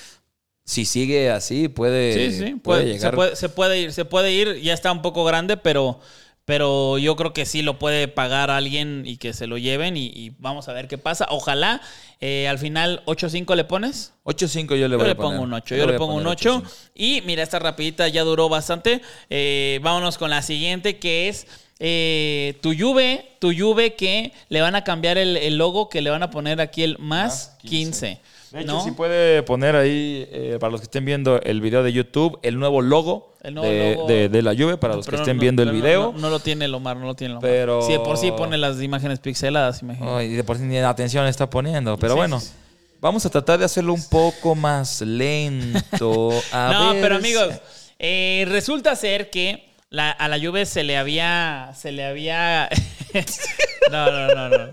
[0.65, 3.11] si sigue así puede, Sí, sí, puede puede- llegar.
[3.13, 5.99] se, puede, se puede ir, se puede ir, ya está un poco grande, pero,
[6.45, 10.07] pero yo creo que sí lo puede pagar alguien y que se lo lleven y,
[10.07, 11.27] y vamos a ver qué pasa.
[11.31, 11.81] Ojalá
[12.21, 14.13] eh, al final 8-5 le pones.
[14.25, 15.33] 8-5 yo le Yo voy le a poner.
[15.33, 16.63] pongo un 8, le yo voy le pongo un poner 8.
[16.65, 16.71] 8-5.
[16.95, 19.01] Y mira, esta rapidita ya duró bastante.
[19.31, 21.47] Eh, vámonos con la siguiente que es
[21.81, 26.11] eh, tu Juve, tu Juve que le van a cambiar el, el logo, que le
[26.11, 28.21] van a poner aquí el más 15.
[28.53, 28.85] De hecho, ¿no?
[28.85, 32.59] si puede poner ahí, eh, para los que estén viendo el video de YouTube, el
[32.59, 34.07] nuevo logo, El nuevo de, logo.
[34.09, 36.13] de- de la Juve, para los que estén no- viendo el video.
[36.13, 37.51] No, no lo tiene el Omar, no lo tiene el Omar.
[37.51, 40.13] Pero- Sí, de por sí pone las imágenes pixeladas, imagínate.
[40.15, 41.97] Ay, de por sí ni atención está poniendo.
[41.97, 42.53] Pero Sí, bueno, sí, sí.
[43.01, 46.31] vamos a tratar de hacerlo un poco más lento.
[46.53, 47.55] A no, ver pero amigos,
[47.99, 51.73] eh, resulta ser que la- a la Juve se le había.
[51.77, 52.69] Se le había.
[53.91, 54.69] no, no, no, no.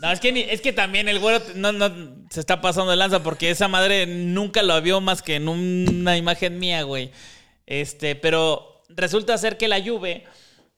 [0.00, 1.90] No, es que, es que también el güero no, no,
[2.30, 6.16] se está pasando de lanza porque esa madre nunca lo vio más que en una
[6.16, 7.10] imagen mía, güey.
[7.66, 10.24] Este, pero resulta ser que la Juve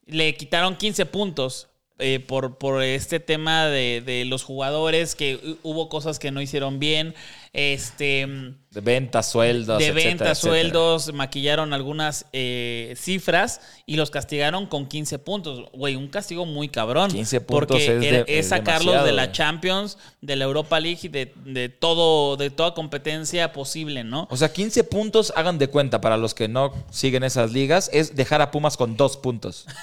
[0.06, 5.58] le quitaron 15 puntos eh, por, por este tema de, de los jugadores, que hu-
[5.62, 7.14] hubo cosas que no hicieron bien.
[7.52, 8.28] Este
[8.70, 9.78] De ventas, sueldos.
[9.80, 10.52] de etcétera, ventas, etcétera.
[10.62, 15.68] sueldos, maquillaron algunas eh, cifras y los castigaron con 15 puntos.
[15.72, 17.10] Güey, un castigo muy cabrón.
[17.10, 19.32] 15 puntos porque es de- era- es sacarlos de la.
[19.32, 24.28] Champions, de la Europa League y de, de todo, de toda competencia posible, ¿no?
[24.30, 28.14] O sea, 15 puntos, hagan de cuenta, para los que no siguen esas ligas, es
[28.14, 29.66] dejar a Pumas con dos puntos.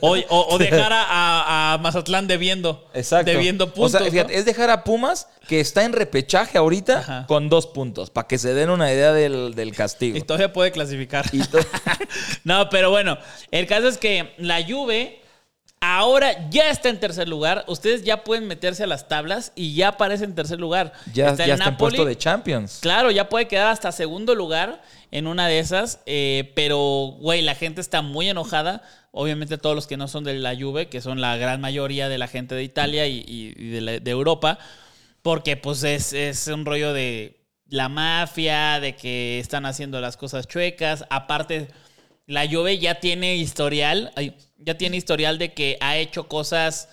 [0.00, 2.86] O, o- o dejar a, a- a Mazatlán debiendo.
[2.92, 3.30] Exacto.
[3.30, 3.94] Debiendo puntos.
[3.94, 4.38] O sea, fíjate, ¿no?
[4.38, 7.24] es dejar a Pumas, que está en repechaje ahorita, Ajá.
[7.26, 10.16] con dos puntos, para que se den una idea del, del castigo.
[10.18, 11.24] Y todavía puede clasificar.
[11.32, 11.58] Y to-
[12.44, 13.18] no, pero bueno,
[13.50, 15.20] el caso es que la Juve
[15.80, 17.64] ahora ya está en tercer lugar.
[17.68, 20.92] Ustedes ya pueden meterse a las tablas y ya aparece en tercer lugar.
[21.12, 22.78] ya, Está ya el está en puesto de Champions.
[22.82, 27.54] Claro, ya puede quedar hasta segundo lugar en una de esas, eh, pero, güey, la
[27.54, 28.82] gente está muy enojada.
[29.12, 32.18] Obviamente todos los que no son de la Juve, que son la gran mayoría de
[32.18, 34.58] la gente de Italia y, y- y de, la- de Europa,
[35.28, 40.48] porque pues es, es un rollo de la mafia, de que están haciendo las cosas
[40.48, 41.04] chuecas.
[41.10, 41.68] Aparte,
[42.24, 44.10] la Juve ya tiene historial,
[44.56, 46.88] ya tiene historial de que ha hecho cosas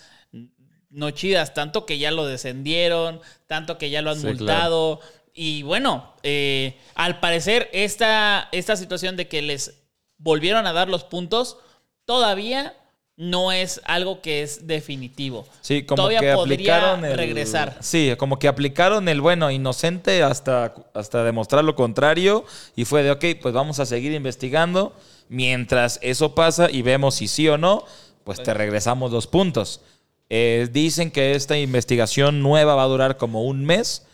[0.89, 4.99] no chidas, tanto que ya lo descendieron, tanto que ya lo han Sí, multado.
[5.33, 9.81] Y bueno, eh, al parecer esta, esta situación de que les
[10.17, 11.57] volvieron a dar los puntos
[12.03, 12.75] todavía
[13.17, 15.47] no es algo que es definitivo.
[15.61, 17.77] Sí, como todavía que podría aplicaron el, regresar.
[17.79, 23.11] Sí, como que aplicaron el bueno inocente hasta, hasta demostrar lo contrario y fue de,
[23.11, 24.95] ok, pues vamos a seguir investigando.
[25.29, 27.85] Mientras eso pasa y vemos si sí o no,
[28.23, 29.81] pues te regresamos los puntos.
[30.29, 34.05] Eh, dicen que esta investigación nueva va a durar como un mes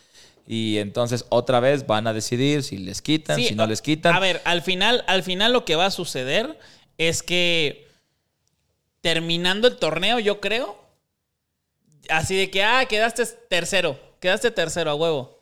[0.45, 4.13] y entonces otra vez van a decidir si les quitan, Sí, si no les quitan.
[4.13, 6.59] A ver, al final, al final lo que va a suceder
[6.97, 7.90] es que
[9.01, 10.77] terminando el torneo, yo creo,
[12.09, 15.37] así de que, ah, quedaste tercero, quedaste tercero a huevo.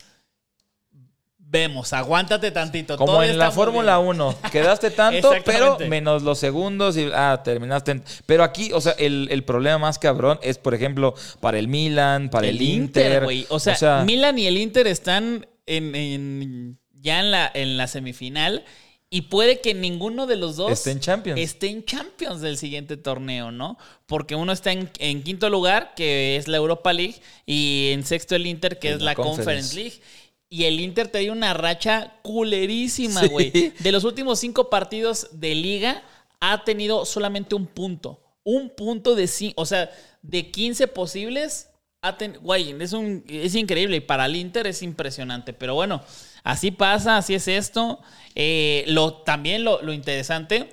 [1.51, 2.95] Vemos, aguántate tantito.
[2.95, 4.09] Como en la Fórmula bien.
[4.09, 7.91] 1, quedaste tanto, pero menos los segundos y ah, terminaste.
[7.93, 11.67] en- Pero aquí, o sea, el, el problema más cabrón es, por ejemplo, para el
[11.67, 13.23] Milan, para el, Inter.
[13.23, 13.47] güey.
[13.49, 18.63] O sea, Milan y el Inter están en, en- ya en la, en la semifinal
[19.11, 21.39] y puede que ninguno de los dos Esté en Champions.
[21.39, 23.77] esté en Champions del siguiente torneo, ¿no?
[24.05, 28.35] Porque uno está en, en quinto lugar, que es la Europa League, y en sexto
[28.35, 29.43] el Inter, que En es la la Conference.
[29.43, 29.75] Conference.
[29.75, 30.01] League.
[30.51, 33.27] Y el Inter trae una racha culerísima, Sí.
[33.29, 33.51] güey.
[33.79, 36.03] De los últimos cinco partidos de liga,
[36.39, 38.21] ha tenido solamente un punto.
[38.43, 39.53] Un punto de sí.
[39.57, 39.91] O sea,
[40.21, 41.69] de 15 posibles,
[42.01, 43.97] ha ten- güey, es, un, es increíble.
[43.97, 45.53] Y para el Inter es impresionante.
[45.53, 46.01] Pero bueno,
[46.43, 47.99] así pasa, así es esto.
[48.35, 50.69] Eh, lo, también lo, lo interesante,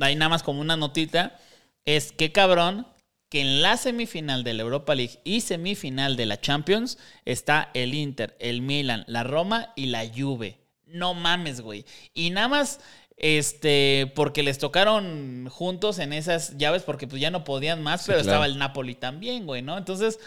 [0.00, 1.38] ahí nada más como una notita,
[1.84, 2.86] es que cabrón
[3.28, 7.94] que en la semifinal de la Europa League y semifinal de la Champions está el
[7.94, 10.58] Inter, el Milan, la Roma y la Juve.
[10.86, 11.84] No mames, güey.
[12.14, 12.80] Y nada más
[13.18, 18.18] Este, porque les tocaron juntos en esas llaves, porque pues ya no podían más, pero
[18.18, 18.28] claro.
[18.28, 19.78] estaba el Napoli también, güey, ¿no?
[19.78, 20.18] Entonces,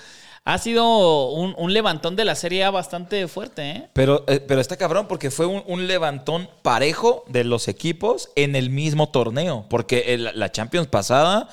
[0.46, 3.90] ha sido un, un levantón de la Serie A bastante fuerte, ¿eh?
[3.94, 8.56] Pero, eh, pero está cabrón porque fue un, un levantón parejo de los equipos en
[8.56, 9.66] el mismo torneo.
[9.70, 11.48] Porque el- la Champions pasada,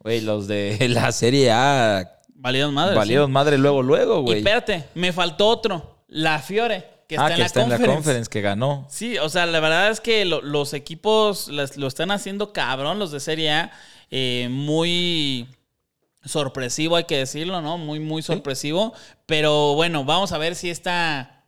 [0.00, 2.94] güey, los de la Serie A Valieron madre.
[2.94, 4.38] valieron madre luego, luego, Y güey.
[4.38, 7.76] espérate, me faltó otro, la Fiore, que está ah, en que la está en la
[7.76, 7.96] conference.
[7.96, 8.86] conference, que ganó.
[8.90, 12.98] Sí, o sea, la verdad es que lo- los equipos las- lo están haciendo cabrón,
[12.98, 13.72] los de Serie A,
[14.10, 15.46] eh, muy
[16.24, 17.78] sorpresivo, hay que decirlo, ¿no?
[17.78, 18.92] Muy, muy sorpresivo.
[19.26, 21.44] Pero bueno, vamos a ver si esta,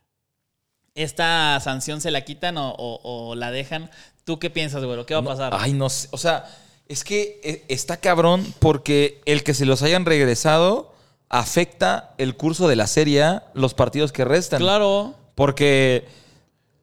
[0.95, 3.89] esta sanción se la quitan o, o- o la dejan.
[4.23, 5.05] ¿Tú qué piensas, güero?
[5.05, 5.53] ¿Qué va a pasar?
[5.57, 6.07] Ay, no sé.
[6.11, 6.45] O sea,
[6.87, 10.93] es que eh, está cabrón porque el que se los hayan regresado
[11.29, 14.59] afecta el curso de la Serie los partidos que restan.
[14.59, 15.15] claro.
[15.35, 16.07] Porque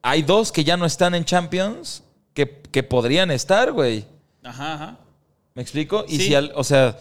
[0.01, 2.03] hay dos que ya no están en Champions
[2.33, 4.05] que, que podrían estar, güey.
[4.43, 4.97] Ajá, ajá.
[5.55, 6.05] ¿Me explico?
[6.07, 6.27] Y Sí.
[6.27, 6.97] si, al- o sea,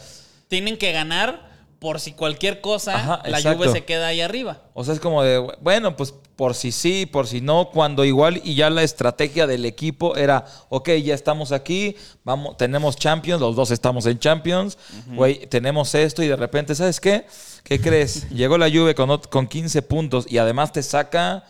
[0.48, 3.40] Tienen que ganar por si cualquier cosa Ajá, la.
[3.42, 4.62] Juve se queda ahí arriba.
[4.74, 8.40] o sea, es como de, bueno, pues por si sí, por si no, cuando igual
[8.42, 13.54] y ya la estrategia del equipo era, ok, ya estamos aquí, vamos, tenemos Champions, los
[13.54, 14.76] dos estamos en Champions,
[15.14, 17.26] güey, tenemos esto y de repente, ¿sabes qué?
[17.62, 18.28] ¿Qué crees?
[18.35, 21.44] Llegó la Juve con, con 15 puntos y además te saca,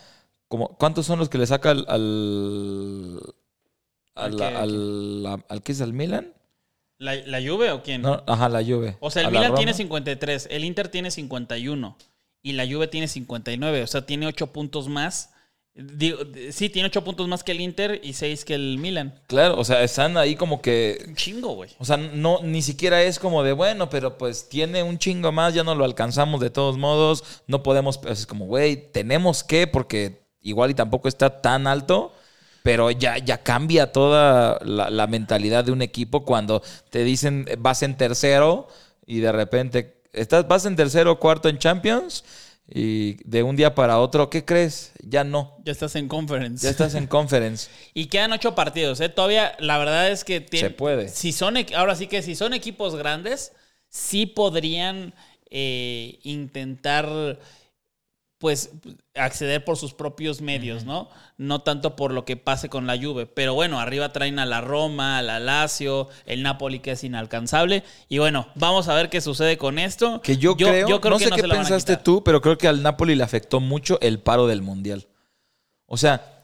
[0.47, 1.85] como, ¿cuántos son los que le saca al...
[1.87, 3.19] al
[4.15, 4.43] ¿Al al, qué?
[4.45, 4.55] al,
[5.25, 6.31] al- al- ¿qué es el Milan?
[6.97, 8.01] ¿La, la Juve o quién?
[8.01, 8.97] No, ajá, la Juve.
[8.99, 11.97] O sea, el ¿A la Milan tiene 53, el Inter tiene 51
[12.41, 13.83] y la Juve tiene 59.
[13.83, 15.31] O sea, tiene 8 puntos más.
[15.73, 16.19] Digo,
[16.51, 19.19] sí, tiene 8 puntos más que el Inter y 6 que el Milan.
[19.27, 21.71] Claro, o sea, están ahí como que Un chingo, güey.
[21.79, 25.53] O sea, no, ni siquiera es como de, bueno, pero pues tiene un chingo más,
[25.53, 29.67] ya no lo alcanzamos de todos modos, no podemos, pues, es como, güey, tenemos que,
[29.67, 32.13] porque igual y tampoco está tan alto,
[32.65, 37.57] pero ya, ya cambia toda la, la mentalidad de un equipo cuando te dicen, eh,
[37.59, 38.67] vas en tercero
[39.05, 42.23] y de repente, estás, vas en tercero o cuarto en Champions
[42.67, 44.93] y de un día para otro, ¿qué crees?
[45.03, 46.63] Ya no, Ya estás en conference.
[46.63, 47.69] ya estás en conference.
[47.93, 49.09] Y quedan 8 partidos, ¿eh?
[49.09, 51.09] Todavía, la verdad es que tiene- Se puede.
[51.09, 53.51] Si son, ahora sí que si son equipos grandes,
[53.89, 55.13] sí podrían
[55.51, 57.37] eh, intentar
[58.37, 58.71] pues
[59.15, 61.09] acceder por sus propios medios, ¿no?
[61.37, 64.61] No tanto por lo que pase con la Juve, pero bueno, arriba traen a la
[64.61, 69.21] Roma, a la Lazio, el Napoli que es inalcanzable y bueno, vamos a ver qué
[69.21, 70.21] sucede con esto.
[70.21, 73.15] Que yo, creo, no que sé qué se pensaste tú, pero creo que al Napoli
[73.15, 75.07] le afectó mucho el paro del Mundial.
[75.85, 76.35] O sea,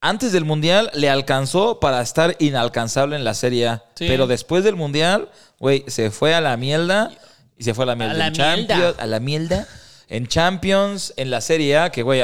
[0.00, 3.84] antes del Mundial le alcanzó para estar inalcanzable en la Serie A.
[3.94, 4.06] Sí.
[4.08, 7.10] Pero después del Mundial, güey, se fue a la mierda
[7.58, 8.14] y se fue a la mierda.
[8.14, 9.02] la en Champions, mierda.
[9.02, 9.68] a la mierda.
[10.10, 12.22] En Champions, en la Serie A, que, güey,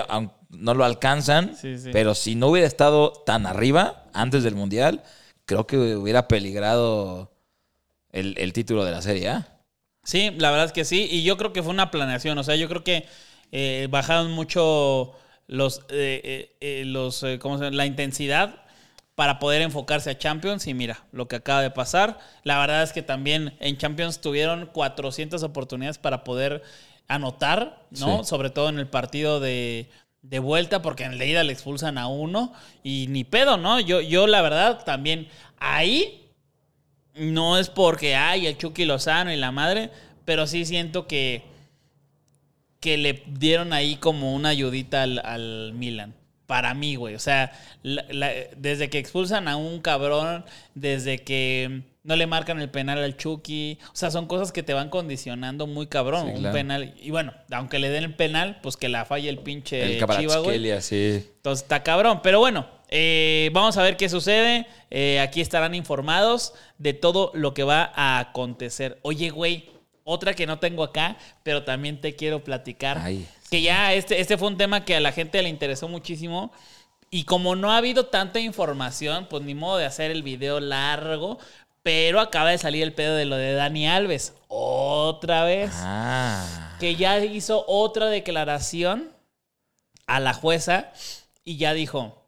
[0.50, 1.56] no lo alcanzan.
[1.56, 1.90] Sí, sí.
[1.92, 5.04] Pero si no hubiera estado tan arriba antes del Mundial,
[5.44, 7.32] creo que hubiera peligrado
[8.10, 9.56] el, el título de la Serie A.
[10.02, 11.08] Sí, la verdad es que sí.
[11.10, 12.36] Y yo creo que fue una planeación.
[12.38, 13.06] O sea, yo creo que
[13.52, 15.12] eh, bajaron mucho
[15.46, 17.76] los, eh, eh, los ¿cómo se llama?
[17.76, 18.62] la intensidad
[19.14, 20.66] para poder enfocarse a Champions.
[20.66, 22.18] Y mira, lo que acaba de pasar.
[22.42, 26.62] La verdad es que también en Champions tuvieron 400 oportunidades para poder
[27.08, 28.24] anotar, ¿no?
[28.24, 28.28] Sí.
[28.28, 29.88] Sobre todo en el partido de,
[30.22, 32.52] de vuelta, porque en la ida le expulsan a uno.
[32.82, 33.80] Y ni pedo, ¿no?
[33.80, 36.26] Yo, yo la verdad, también ahí
[37.14, 39.90] no es porque hay el Chucky Lozano y la madre,
[40.24, 41.42] pero sí siento que,
[42.80, 46.14] que le dieron ahí como una ayudita al, al Milan.
[46.46, 47.14] Para mí, güey.
[47.14, 52.60] O sea, la- la- desde que expulsan a un cabrón, desde que no le marcan
[52.60, 53.78] el penal al Chucky.
[53.88, 56.26] O sea, son cosas que te van condicionando muy cabrón.
[56.26, 56.54] Sí, un claro.
[56.54, 56.94] penal.
[57.00, 60.36] Y bueno, aunque le den el penal, pues que la falle el pinche El Chiva,
[60.38, 60.80] güey.
[60.82, 61.24] Sí.
[61.36, 62.20] Entonces está cabrón.
[62.22, 64.68] Pero bueno, eh, vamos a ver qué sucede.
[64.90, 69.00] Eh, aquí estarán informados de todo lo que va a acontecer.
[69.02, 69.68] Oye, güey,
[70.04, 72.98] otra que no tengo acá, pero también te quiero platicar.
[73.02, 73.26] Ay.
[73.50, 76.52] Que ya este, este fue un tema que a la gente le interesó muchísimo.
[77.10, 81.38] Y como no ha habido tanta información, pues ni modo de hacer el video largo.
[81.82, 84.34] Pero acaba de salir el pedo de lo de Dani Alves.
[84.48, 86.76] Otra vez Ah.
[86.80, 89.12] que ya hizo otra declaración
[90.08, 90.92] a la jueza
[91.44, 92.26] y ya dijo,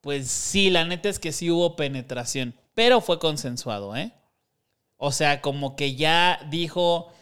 [0.00, 4.12] pues sí, la neta es que sí hubo penetración, pero fue consensuado, ¿eh?
[4.96, 7.12] O sea, como que ya dijo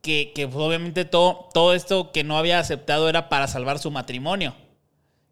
[0.00, 3.90] que, que, pues, obviamente todo, todo esto que no había aceptado era para salvar su
[3.90, 4.54] matrimonio.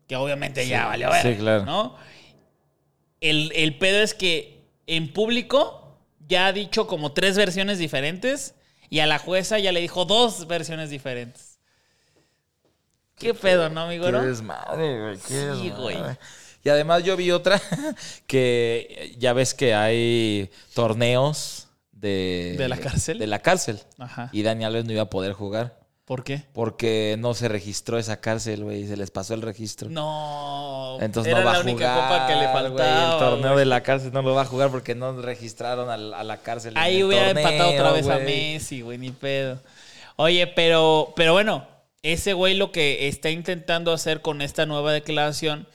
[0.06, 1.64] Que obviamente ya valió ver, sí, claro.
[1.64, 1.96] ¿no?
[3.20, 8.54] El, el pedo es que en público ya ha dicho como tres versiones diferentes
[8.88, 11.58] y a la jueza ya le dijo dos versiones diferentes.
[13.16, 14.06] ¿Qué pedo, no, amigo?
[14.06, 14.22] Qué no?
[14.22, 15.18] desmadre, güey.
[15.18, 15.98] Qué Sí, güey.
[16.64, 17.60] Y además yo vi otra
[18.26, 21.59] que ya ves que hay torneos
[22.00, 22.54] de...
[22.58, 23.18] ¿De la cárcel?
[23.18, 23.80] De la cárcel.
[23.98, 24.30] Ajá.
[24.32, 25.80] Y Dani Alves no iba a poder jugar.
[26.10, 26.42] ¿Por qué?
[26.52, 28.84] Porque no se registró esa cárcel, güey.
[28.88, 29.88] Se les pasó el registro.
[29.88, 30.98] No.
[31.00, 33.12] Entonces era no va la a única jugar, copa que le faltaba.
[33.12, 36.36] El torneo de la cárcel no lo va a jugar porque no registraron a, la
[36.38, 36.74] cárcel.
[36.76, 38.18] Ahí hubiera empatado otra vez a.
[38.18, 39.60] Messi, güey, ni pedo.
[40.16, 41.68] Oye, pero, pero bueno,
[42.02, 45.68] ese güey lo que está intentando hacer con esta nueva declaración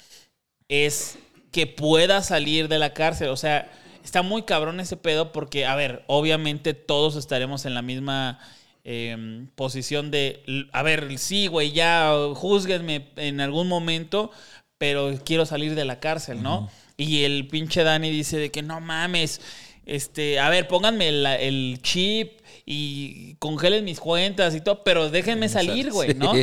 [0.68, 1.18] es
[1.54, 3.30] que pueda salir de la cárcel.
[3.30, 3.72] O sea,
[4.06, 8.40] está muy cabrón ese pedo porque, a ver, obviamente todos estaremos en la misma
[8.84, 14.32] eh, posición de, a ver, sí, güey, ya juzguenme en algún momento,
[14.78, 16.70] pero quiero salir de la cárcel, ¿no?
[16.98, 19.42] Y el pinche Dani dice de que no mames,
[19.88, 25.50] este, a ver, pónganme el, el chip y congelen mis cuentas y todo, pero déjenme
[25.50, 26.34] salir, güey, ¿no?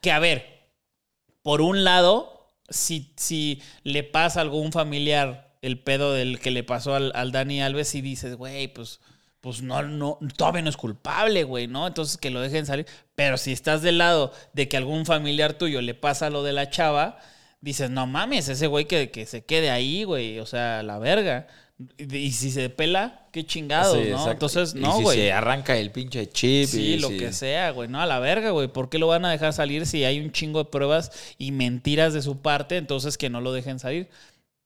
[0.00, 0.68] Que a ver,
[1.42, 6.62] por un lado, si, si le pasa a algún familiar el pedo del que le
[6.64, 9.00] pasó al, al Dani Alves y dices, güey, pues,
[9.40, 11.86] pues no, no, todavía no es culpable, güey, ¿no?
[11.86, 12.86] Entonces que lo dejen salir.
[13.14, 16.70] Pero si estás del lado de que algún familiar tuyo le pasa lo de la
[16.70, 17.18] chava,
[17.60, 21.46] dices, no mames, ese güey que, que se quede ahí, güey, o sea, la verga.
[21.96, 24.16] Y, y si se pela, qué chingados, Sí, ¿no?
[24.16, 24.30] exacto.
[24.46, 25.18] Entonces, no, si güey.
[25.18, 26.66] se arranca el pinche chip.
[26.68, 27.88] Sí, y lo si- que sea, güey.
[27.88, 28.66] No, a la verga, güey.
[28.66, 32.12] ¿Por qué lo van a dejar salir si hay un chingo de pruebas y mentiras
[32.14, 32.76] de su parte?
[32.78, 34.08] Entonces que no lo dejen salir.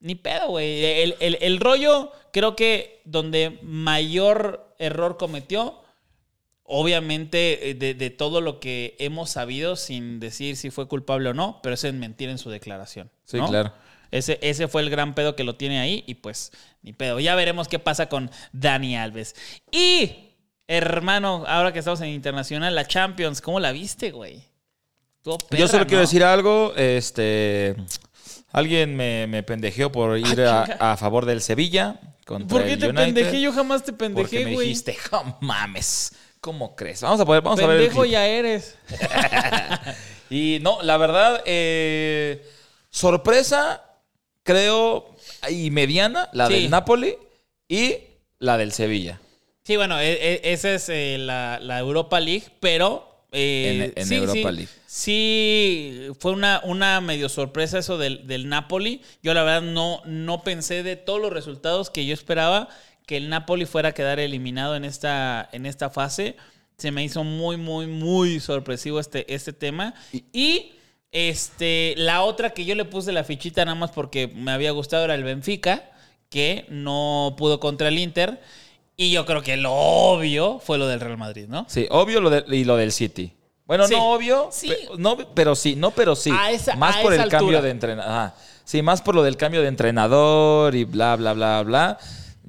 [0.03, 0.83] Ni pedo, güey.
[0.85, 5.79] El, el- el rollo, creo que donde mayor error cometió,
[6.63, 11.33] obviamente eh, de, de todo lo que hemos sabido, sin decir si fue culpable o
[11.33, 13.09] no, pero es en mentir en su declaración.
[13.25, 13.47] Sí, ¿no?
[13.47, 13.73] claro.
[14.11, 16.51] Ese, ese fue el gran pedo que lo tiene ahí y pues
[16.83, 17.19] ni pedo.
[17.19, 19.35] Ya veremos qué pasa con Dani Alves.
[19.71, 20.11] Y,
[20.67, 24.43] hermano, ahora que estamos en internacional, la Champions, ¿cómo la viste, güey?
[25.57, 26.73] Yo solo quiero decir algo.
[26.75, 27.75] Este.
[28.53, 30.61] Alguien me, me pendejeó por ir a,
[30.93, 31.99] a favor del Sevilla.
[32.25, 33.41] Contra ¿Por qué el te United, pendejé?
[33.41, 34.67] Yo jamás te Porque pendejé, me güey.
[34.69, 36.13] dijiste, "Oh, mames.
[36.39, 37.01] ¿Cómo crees?
[37.01, 37.79] Vamos a poder, vamos a ver.
[37.79, 38.75] Pendejo ya eres.
[40.29, 42.43] Y no, la verdad, eh,
[42.89, 43.83] sorpresa,
[44.41, 45.15] creo,
[45.49, 46.53] y mediana, la Sí.
[46.53, 47.15] del Napoli
[47.67, 47.97] y
[48.39, 49.19] la del Sevilla.
[49.63, 53.12] Sí, bueno, e- e- esa es eh, la, la Europa League, pero...
[53.33, 54.69] eh, En- en sí, Europa sí, League.
[54.85, 59.01] Sí, fue una, una medio sorpresa eso del, del Napoli.
[59.21, 62.69] Yo la verdad no, no pensé de todos los resultados que yo esperaba
[63.05, 66.37] que el Napoli fuera a quedar eliminado en esta, en esta fase.
[66.77, 69.93] Se me hizo muy, muy, muy sorpresivo este, este tema.
[70.31, 70.71] Y
[71.11, 75.03] este, la otra que yo le puse la fichita nada más porque me había gustado
[75.05, 75.91] era el Benfica,
[76.29, 78.41] que no pudo contra el Inter.
[78.95, 81.65] Y yo creo que lo obvio fue lo del Real Madrid, ¿no?
[81.67, 83.33] Sí, obvio lo de- y lo del City.
[83.65, 83.95] Bueno, Sí.
[83.95, 84.67] no obvio, Sí.
[84.67, 86.29] pe- no, pero sí, no, pero sí.
[86.31, 88.31] A esa- más a por el cambio de entrenador.
[88.65, 91.97] Sí, más por lo del cambio de entrenador y bla, bla, bla, bla.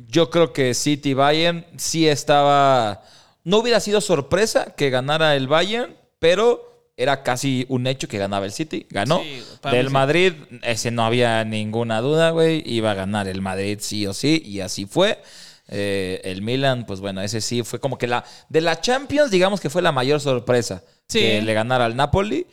[0.09, 3.03] Yo creo que City Bayern sí estaba.
[3.45, 8.45] No hubiera sido sorpresa que ganara el Bayern, pero era casi un hecho que ganaba
[8.47, 8.87] el City.
[8.91, 9.21] Ganó.
[9.21, 9.91] Sí, Del.
[9.91, 12.63] Madrid, ese no había ninguna duda, güey.
[12.67, 15.21] Iba a ganar el Madrid sí o sí, y así fue.
[15.69, 18.25] Eh, el Milan, pues bueno, ese sí fue como que la.
[18.49, 20.83] De la Champions, digamos que fue la mayor sorpresa.
[21.09, 21.21] Sí.
[21.21, 22.47] Que le ganara al Napoli.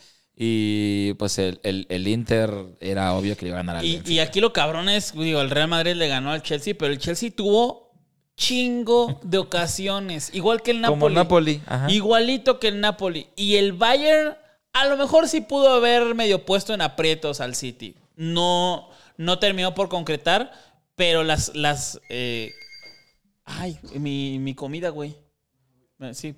[0.44, 2.50] Y pues el, el- el Inter
[2.80, 5.42] era obvio que le iba a ganar al Y, y aquí lo cabrón es, digo,
[5.42, 7.92] el Real Madrid le ganó al Chelsea, pero el Chelsea tuvo
[8.38, 11.00] chingo de ocasiones, igual que el Napoli.
[11.00, 11.62] Como Napoli.
[11.68, 11.92] Ajá.
[11.92, 13.28] Igualito que el Napoli.
[13.36, 14.36] Y el Bayern
[14.74, 17.96] a lo mejor sí pudo haber medio puesto en aprietos al City.
[18.16, 20.52] No, no terminó por concretar,
[20.96, 21.52] pero las...
[21.56, 22.52] las eh,
[23.60, 25.14] Ay, mi, mi comida, güey.
[26.02, 26.36] Eh, Sí.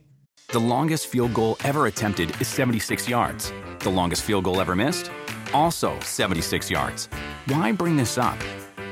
[0.51, 3.51] The longest field goal ever attempted is 76 yards.
[3.79, 5.09] The longest field goal ever missed?
[5.53, 7.07] Also 76 yards.
[7.47, 8.37] Why bring this up?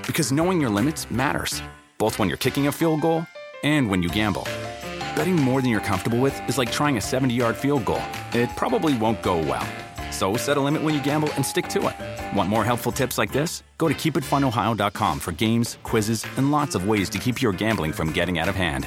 [0.08, 1.62] Because knowing your limits matters,
[1.98, 3.26] both when you're kicking a field goal
[3.64, 4.48] and when you gamble.
[5.16, 8.02] Betting more than you're comfortable with is like trying a 70 yard field goal,
[8.34, 9.68] it probably won't go well.
[10.12, 11.96] So set a limit when you gamble and stick to it.
[12.36, 13.64] Want more helpful tips like this?
[13.78, 18.12] Go to keepitfunohio.com for games, quizzes, and lots of ways to keep your gambling from
[18.14, 18.86] getting out of hand.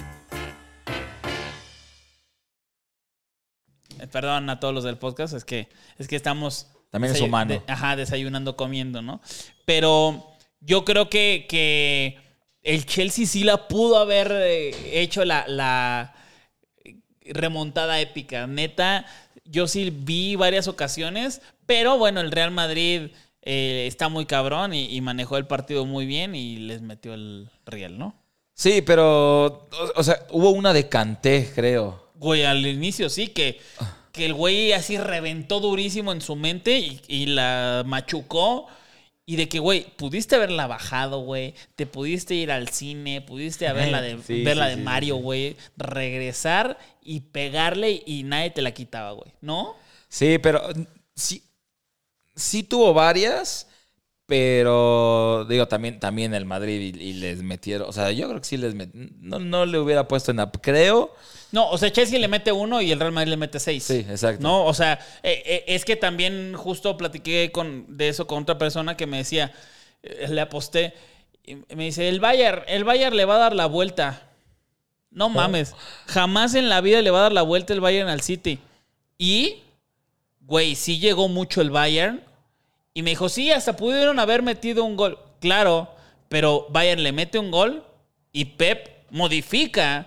[4.00, 5.68] Eh, Perdón a todos los del podcast, es que,
[5.98, 6.66] es que estamos.
[6.90, 7.52] También es humano.
[7.54, 9.20] de- ajá, desayunando, comiendo, ¿no?
[9.64, 10.24] Pero
[10.60, 12.18] yo creo que, que
[12.62, 16.14] el Chelsea sí la pudo haber eh, hecho la, la
[17.24, 18.46] remontada épica.
[18.46, 19.04] Neta,
[19.44, 23.10] yo sí vi varias ocasiones, pero bueno, el Real Madrid
[23.44, 27.50] eh, está muy cabrón y, y manejó el partido muy bien y les metió el
[27.66, 28.14] Real, ¿no?
[28.54, 29.46] Sí, pero.
[29.46, 32.10] O, o sea, hubo una de Canté, creo.
[32.14, 33.60] Güey, al inicio sí, que,
[34.12, 38.66] que el güey así reventó durísimo en su mente y, y la machucó.
[39.26, 41.54] Y de que, güey, pudiste haberla bajado, güey.
[41.76, 45.16] Te pudiste ir al cine, pudiste haberla de, Sí, ver la sí, de sí, Mario,
[45.16, 45.56] güey.
[45.76, 49.32] Regresar y pegarle y nadie te la quitaba, güey.
[49.40, 49.76] ¿No?
[50.08, 50.82] Sí, pero mm,
[51.14, 51.42] sí,
[52.34, 53.68] sí tuvo varias,
[54.26, 58.46] pero digo, también, también el Madrid y, y les metieron, o sea, yo creo que
[58.46, 61.14] sí les metieron, no, no le hubiera puesto en la, creo,
[61.52, 63.84] No, o sea, Chelsea le mete uno y el Real Madrid le mete seis.
[63.84, 64.42] Sí, exacto.
[64.42, 68.56] No, o sea, eh, eh, es que también justo platiqué con, de eso con otra
[68.56, 69.52] persona que me decía,
[70.02, 70.94] eh, le aposté,
[71.44, 74.22] y me dice, el Bayern, el Bayern le va a dar la vuelta.
[75.10, 75.74] No mames,
[76.06, 78.58] jamás en la vida le va a dar la vuelta el Bayern al City.
[79.16, 79.62] Y,
[80.46, 82.22] güey, sí llegó mucho el Bayern.
[82.92, 85.18] Y me dijo, sí, hasta pudieron haber metido un gol.
[85.40, 85.90] Claro,
[86.28, 87.84] pero Bayern le mete un gol
[88.32, 90.06] y Pep modifica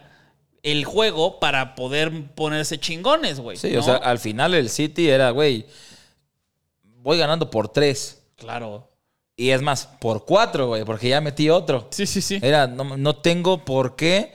[0.64, 3.58] el juego para poder ponerse chingones, güey.
[3.58, 3.80] sí, ¿no?
[3.80, 5.66] o sea, al final el City era, güey,
[6.84, 8.90] voy ganando por tres, Claro.
[9.36, 11.88] y es más, por cuatro, güey, porque ya metí otro.
[11.92, 12.40] Sí, sí, sí.
[12.42, 14.34] Era, no, no tengo por qué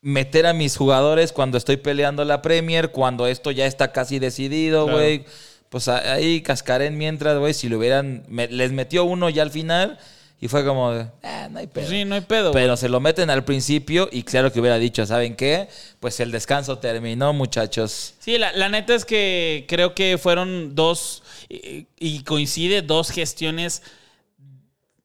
[0.00, 4.84] meter a mis jugadores cuando estoy peleando la Premier, cuando esto ya está casi decidido,
[4.84, 4.98] Claro.
[4.98, 5.24] güey.
[5.68, 8.24] Pues ahí cascaré mientras, güey, si le hubieran...
[8.28, 9.98] me- les metió uno ya al final
[10.40, 10.88] y fue como,
[11.22, 11.74] ah, no hay pedo.
[11.74, 12.52] Pues sí, no hay pedo.
[12.52, 15.68] Pero se lo meten al principio y claro que hubiera dicho, ¿saben qué?
[16.00, 18.14] Pues el descanso terminó, muchachos.
[18.20, 23.82] Sí, la, la neta es que creo que fueron dos, y, y coincide, dos gestiones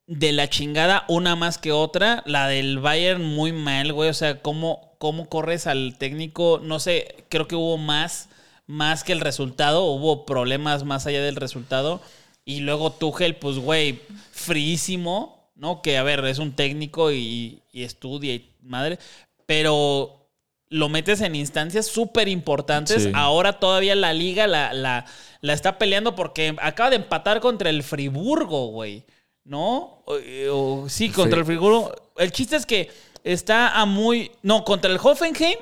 [0.08, 2.24] de la chingada, una más que otra.
[2.26, 4.10] La del Bayern muy mal, güey.
[4.10, 8.30] O sea, cómo, cómo corres al técnico, no sé, creo que hubo más,
[8.68, 12.01] más que el resultado, hubo problemas más allá del resultado.
[12.45, 14.01] Y luego Tuchel, pues, güey,
[14.32, 15.82] fríísimo, ¿no?
[15.82, 18.99] Que, a ver, es un técnico y, y estudia y madre,
[19.45, 20.24] pero
[20.70, 23.04] lo metes en instancias súper importantes.
[23.04, 23.12] Sí.
[23.14, 25.06] Ahora todavía la liga la, la,
[25.39, 29.06] la está peleando porque acaba de empatar contra el Friburgo, güey.
[29.46, 30.04] ¿No?
[30.06, 30.18] O-
[30.52, 31.39] o- sí, contra Sí.
[31.41, 31.94] el Friburgo.
[32.18, 32.89] El chiste es que
[33.24, 34.32] está a muy...
[34.41, 35.58] No, contra el Hoffenheim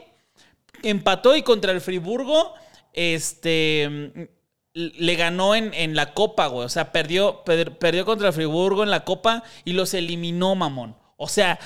[0.84, 2.54] empató y contra el Friburgo
[2.94, 4.30] este
[4.74, 6.66] le ganó en, en la copa, güey.
[6.66, 10.96] O sea, perdió, per- perdió contra el Friburgo en la copa y los eliminó, mamón.
[11.18, 11.60] O sea,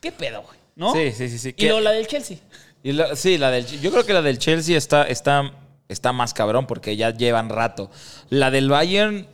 [0.00, 0.58] ¿qué pedo, güey?
[0.76, 0.92] ¿No?
[0.92, 1.38] Sí, sí, sí.
[1.38, 1.54] sí.
[1.56, 2.36] Y luego la del Chelsea.
[2.82, 5.52] y la- sí, la del, yo creo que la del Chelsea está, está,
[5.88, 7.90] está más cabrón porque ya llevan rato.
[8.28, 9.26] La del Bayern,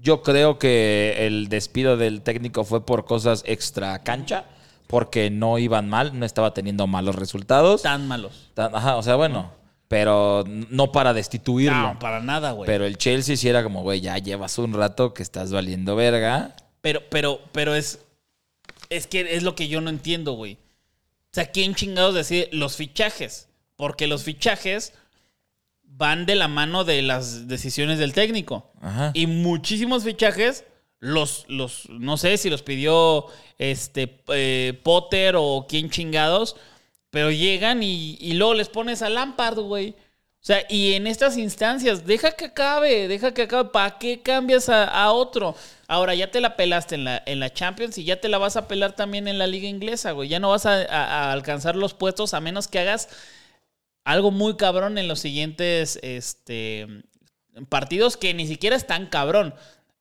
[0.00, 4.44] yo creo que el despido del técnico fue por cosas extra cancha,
[4.86, 7.82] porque no iban mal, no estaba teniendo malos resultados.
[7.82, 8.50] Tan malos.
[8.54, 9.52] Tan- Ajá, o sea, bueno,
[9.88, 11.76] pero no para destituirlo.
[11.78, 12.66] No, para nada, güey.
[12.66, 16.54] Pero el Chelsea sí era como, güey, ya llevas un rato que estás valiendo verga.
[16.80, 18.00] Pero, pero, pero es.
[18.88, 20.54] Es que es lo que yo no entiendo, güey.
[20.54, 23.48] O sea, ¿quién chingados decide los fichajes?
[23.76, 24.92] Porque los fichajes
[26.00, 28.72] van de la mano de las decisiones del técnico.
[28.80, 29.12] Ajá.
[29.14, 30.64] Y muchísimos fichajes,
[30.98, 33.26] los, los, no sé si los pidió
[33.58, 36.56] este eh, Potter o quién chingados,
[37.10, 39.90] pero llegan y, y luego les pones a Lampard, güey.
[40.42, 43.68] O sea, y en estas instancias, deja que acabe, deja que acabe.
[43.68, 45.54] ¿Para qué cambias a, a otro?
[45.86, 48.56] Ahora ya te la pelaste en la, en la Champions y ya te la vas
[48.56, 50.30] a pelar también en la Liga Inglesa, güey.
[50.30, 53.08] Ya no vas a, a- a alcanzar los puestos a menos que hagas
[54.04, 56.86] algo muy cabrón en los siguientes este,
[57.68, 59.54] partidos que ni siquiera es tan cabrón.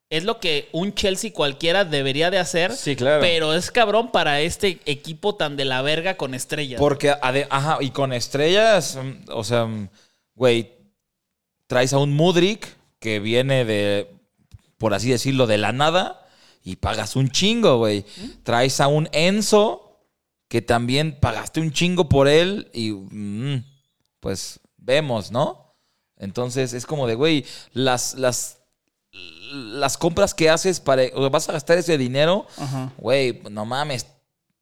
[0.09, 2.73] Es lo que un Chelsea cualquiera debería de hacer.
[2.73, 3.21] Sí, claro.
[3.21, 6.79] Pero es cabrón para este equipo tan de la verga con estrellas.
[6.79, 8.97] Porque, ajá, y con estrellas,
[9.27, 9.67] o sea,
[10.33, 10.73] güey,
[11.67, 12.67] traes a un Mudrik
[12.99, 14.07] que viene de,
[14.79, 16.27] por así decirlo, de la nada
[16.63, 18.03] y pagas un chingo, güey.
[18.43, 20.07] Traes a un Enzo
[20.47, 23.63] que también pagaste un chingo por él y, mm,
[24.19, 25.75] pues, vemos, ¿no?
[26.17, 28.57] Entonces es como de, güey, las, las,
[29.11, 32.91] las compras que haces para, o vas a gastar ese dinero, Ajá.
[32.97, 34.07] güey, no mames,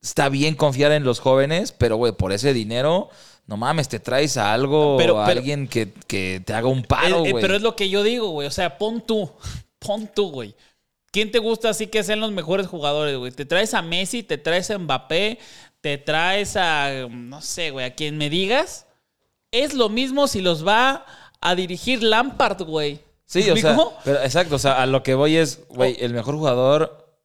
[0.01, 3.09] está bien confiar en los jóvenes, pero, güey, por ese dinero,
[3.47, 6.83] no mames, te traes a algo, Pero- a pero- alguien que, que te haga un
[6.83, 7.41] paro, Eh, eh, güey.
[7.41, 8.47] pero es lo que yo digo, güey.
[8.47, 9.31] O sea, pon tú.
[9.79, 10.55] Pon tú, güey.
[11.11, 13.31] ¿Quién te gusta así que sean los mejores jugadores, güey?
[13.31, 15.37] Te traes a Messi, te traes a Mbappé,
[15.81, 17.07] te traes a.
[17.09, 18.86] No sé, güey, a quien me digas.
[19.51, 21.05] Es lo mismo si los va
[21.41, 22.99] a dirigir Lampard, güey.
[23.25, 26.13] Sí, ¿Me o sea, pero exacto, o sea, a lo que voy es, güey, el
[26.13, 27.19] mejor jugador,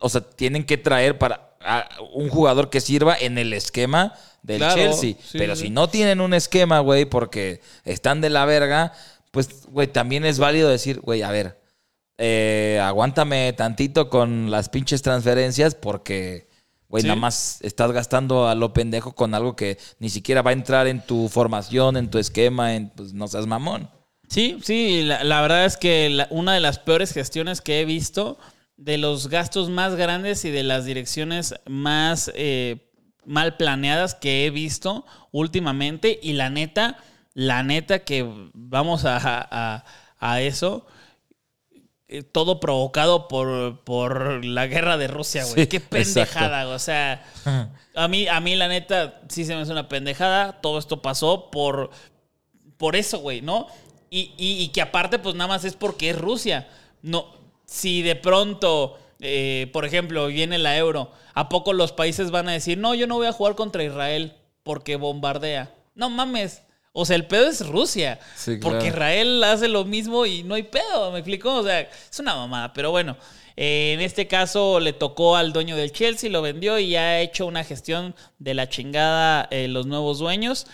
[0.00, 4.58] o sea, tienen que traer para a un jugador que sirva en el esquema del
[4.58, 5.14] Claro, Chelsea.
[5.14, 5.62] sí, pero sí.
[5.62, 8.92] si no tienen un esquema, güey, porque están de la verga,
[9.30, 11.58] pues, güey, también es válido decir, güey, a ver,
[12.18, 16.48] eh, aguántame tantito con las pinches transferencias porque,
[16.94, 17.08] güey, Sí.
[17.08, 20.86] nada más estás gastando a lo pendejo con algo que ni siquiera va a entrar
[20.86, 23.90] en tu formación, en tu esquema, en, pues no seas mamón.
[24.28, 27.84] Sí, sí, la, la verdad es que la- una de las peores gestiones que he
[27.84, 28.38] visto,
[28.76, 32.92] de los gastos más grandes y de las direcciones más eh,
[33.24, 36.98] mal planeadas que he visto últimamente, y la neta,
[37.34, 38.24] la neta que
[38.54, 39.84] vamos a, a-
[40.20, 40.86] a eso,
[42.32, 45.62] todo provocado por, por la guerra de Rusia, güey.
[45.62, 47.24] Sí, Qué pendejada, o sea,
[47.94, 51.50] a mí, a mí la neta sí se me hace una pendejada, todo esto pasó
[51.50, 51.90] por
[52.76, 53.68] por eso, güey, ¿no?
[54.10, 56.68] Y, y- y que aparte, pues nada más es porque es Rusia.
[57.02, 57.26] No,
[57.64, 62.52] si de pronto, eh, por ejemplo, viene la euro, ¿a poco los países van a
[62.52, 64.34] decir, no, yo no voy a jugar contra Israel
[64.64, 65.72] porque bombardea?
[65.94, 66.62] No mames.
[66.96, 68.20] O sea, el pedo es Rusia.
[68.36, 68.86] Sí, Porque.
[68.86, 71.52] Israel hace lo mismo y no hay pedo, ¿me explico?
[71.52, 72.72] O sea, es una mamada.
[72.72, 73.16] Pero bueno,
[73.56, 77.20] eh, en este caso le tocó al dueño del Chelsea, lo vendió y ya ha
[77.20, 80.68] hecho una gestión de la chingada eh, los nuevos dueños.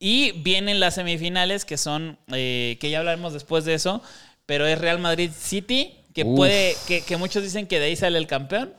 [0.00, 4.02] Y vienen las semifinales que son, eh, que ya hablaremos después de eso,
[4.46, 6.34] pero es Real Madrid City, que Uf.
[6.36, 8.74] puede, que, que muchos dicen que de ahí sale el campeón.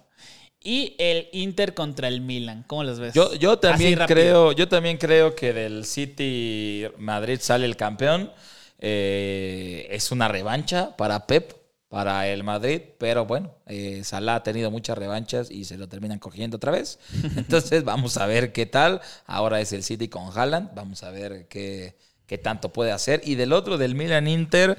[0.64, 2.64] Y el Inter contra el Milan.
[2.68, 3.14] ¿Cómo los ves?
[3.14, 8.32] Yo, yo también creo, yo también creo que del City Madrid sale el campeón.
[8.78, 11.54] Eh, es una revancha para Pep,
[11.88, 16.20] para el Madrid, pero bueno, eh, Salah ha tenido muchas revanchas y se lo terminan
[16.20, 17.00] cogiendo otra vez.
[17.38, 19.02] Entonces vamos a ver qué tal.
[19.26, 21.96] Ahora es el City con Haaland, vamos a ver qué,
[22.28, 23.22] qué tanto puede hacer.
[23.24, 24.78] Y del otro, del Milan Inter,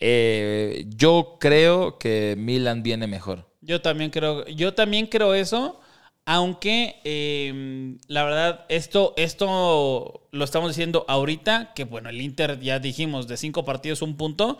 [0.00, 3.49] eh, yo creo que Milan viene mejor.
[3.60, 5.80] Yo también creo, yo también creo eso,
[6.24, 12.78] aunque eh, la verdad, esto, esto lo estamos diciendo ahorita, que bueno, el Inter ya
[12.78, 14.58] dijimos, de cinco partidos un punto.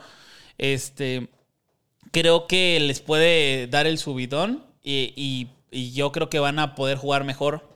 [0.58, 1.28] Este
[2.12, 7.24] creo que les puede dar el subidón y yo creo que van a poder jugar
[7.24, 7.70] mejor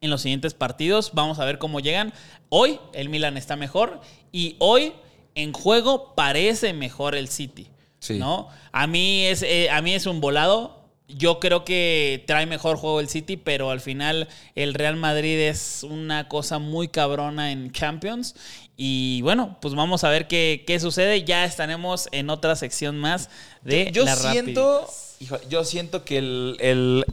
[0.00, 1.12] en los siguientes partidos.
[1.14, 2.12] Vamos a ver cómo llegan.
[2.48, 4.00] Hoy el Milan está mejor
[4.32, 4.92] y hoy
[5.34, 7.68] en juego parece mejor el City.
[8.00, 8.18] Sí.
[8.18, 8.48] ¿no?
[8.72, 10.78] A mí es, eh, a mí es un volado.
[11.08, 15.82] Yo creo que trae mejor juego el City, pero al final el Real Madrid es
[15.82, 18.34] una cosa muy cabrona en Champions.
[18.76, 21.24] Y bueno, pues vamos a ver qué, qué sucede.
[21.24, 23.30] Ya estaremos en otra sección más
[23.62, 24.86] de yo la siento,
[25.18, 27.04] hijo, yo siento que el, el,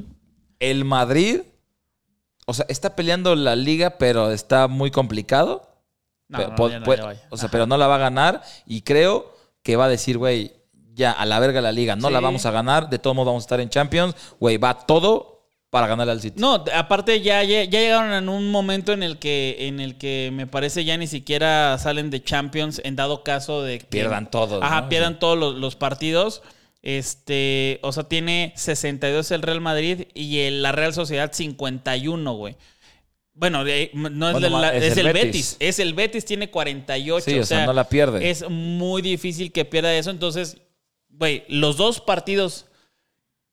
[0.60, 1.42] el Madrid,
[2.46, 5.68] o sea, está peleando la liga, pero está muy complicado.
[6.28, 6.56] No, no,
[7.30, 7.48] o sea, Ajá.
[7.52, 10.54] pero no la va a ganar y creo que va a decir, güey,
[10.96, 13.44] ya a la verga la liga, no la vamos a ganar, de todos modos vamos
[13.44, 15.34] a estar en Champions, güey, va todo
[15.70, 16.40] para ganarle al City.
[16.40, 20.30] No, aparte ya, ya, ya llegaron en un momento en el que en el que
[20.34, 24.64] me parece ya ni siquiera salen de Champions en dado caso de que Pierdan todos,
[24.64, 24.90] Ajá, ¿no?
[24.90, 25.20] pierdan Sí.
[25.20, 26.42] todos los, los partidos.
[26.82, 32.56] Este, o sea, tiene 62 el Real Madrid y el- la Real Sociedad 51, güey.
[33.34, 35.26] Bueno, de- no es, Bueno, es, es el el Betis.
[35.26, 35.58] Betis.
[35.60, 37.26] Es el Betis, tiene 48.
[37.26, 38.30] Sí, o sea, no la pierde.
[38.30, 40.10] Es muy difícil que pierda eso.
[40.10, 40.58] Entonces,
[41.18, 42.66] güey, los dos partidos,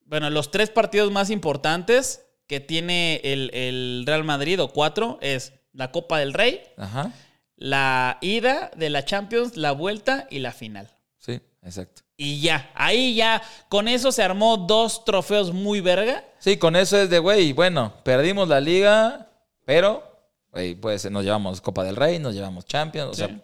[0.04, 5.52] bueno, los tres partidos más importantes que tiene el, el Real Madrid, o cuatro, es
[5.72, 7.12] la Copa del Rey, Ajá,
[7.56, 10.90] la ida de la Champions, la vuelta y la final.
[11.18, 12.02] sí, exacto.
[12.16, 16.24] Y ya, ahí ya, con eso se armó dos trofeos muy verga.
[16.38, 19.28] Sí, con eso es de, güey, bueno, perdimos la liga,
[19.64, 20.04] pero,
[20.52, 23.22] güey, pues nos llevamos Copa del Rey, nos llevamos Champions, o Sí.
[23.24, 23.40] sea,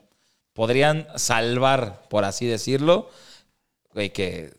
[0.52, 3.10] podrían salvar, por así decirlo,
[3.94, 4.52] güey, que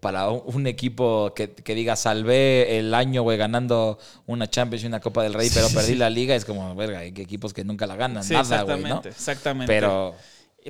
[0.00, 5.00] para un- equipo que, que diga salvé el año, güey, ganando una Champions y una
[5.00, 7.96] Copa del Rey, pero perdí la liga, es como, verga, hay equipos que nunca la
[7.96, 9.02] ganan, Sí, nada, güey, ¿no?
[9.04, 9.72] exactamente.
[9.72, 10.14] Pero,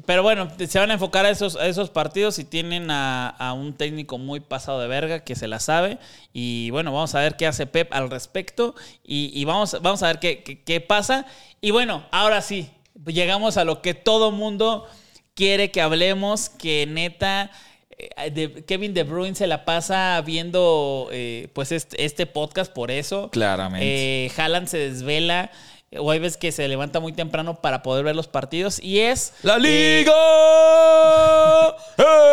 [0.06, 3.52] Pero bueno, se van a enfocar a esos, a esos partidos y tienen a, a
[3.52, 5.98] un técnico muy pasado de verga que se la sabe.
[6.32, 10.06] Y bueno, vamos a ver qué hace Pep al respecto y, y vamos, vamos a
[10.06, 11.26] ver qué, qué- qué pasa.
[11.60, 12.70] Y bueno, ahora sí,
[13.06, 14.86] llegamos a lo que todo mundo
[15.34, 17.50] quiere que hablemos, que neta...
[17.98, 22.90] eh, de- Kevin De Bruyne se la pasa viendo eh, pues este, este podcast por
[22.90, 23.30] eso.
[23.30, 24.26] Claramente.
[24.26, 25.50] Eh, Haaland se desvela.
[25.98, 28.78] O hay veces que se levanta muy temprano para poder ver los partidos.
[28.82, 29.32] Y es.
[29.42, 30.12] ¡La eh, Liga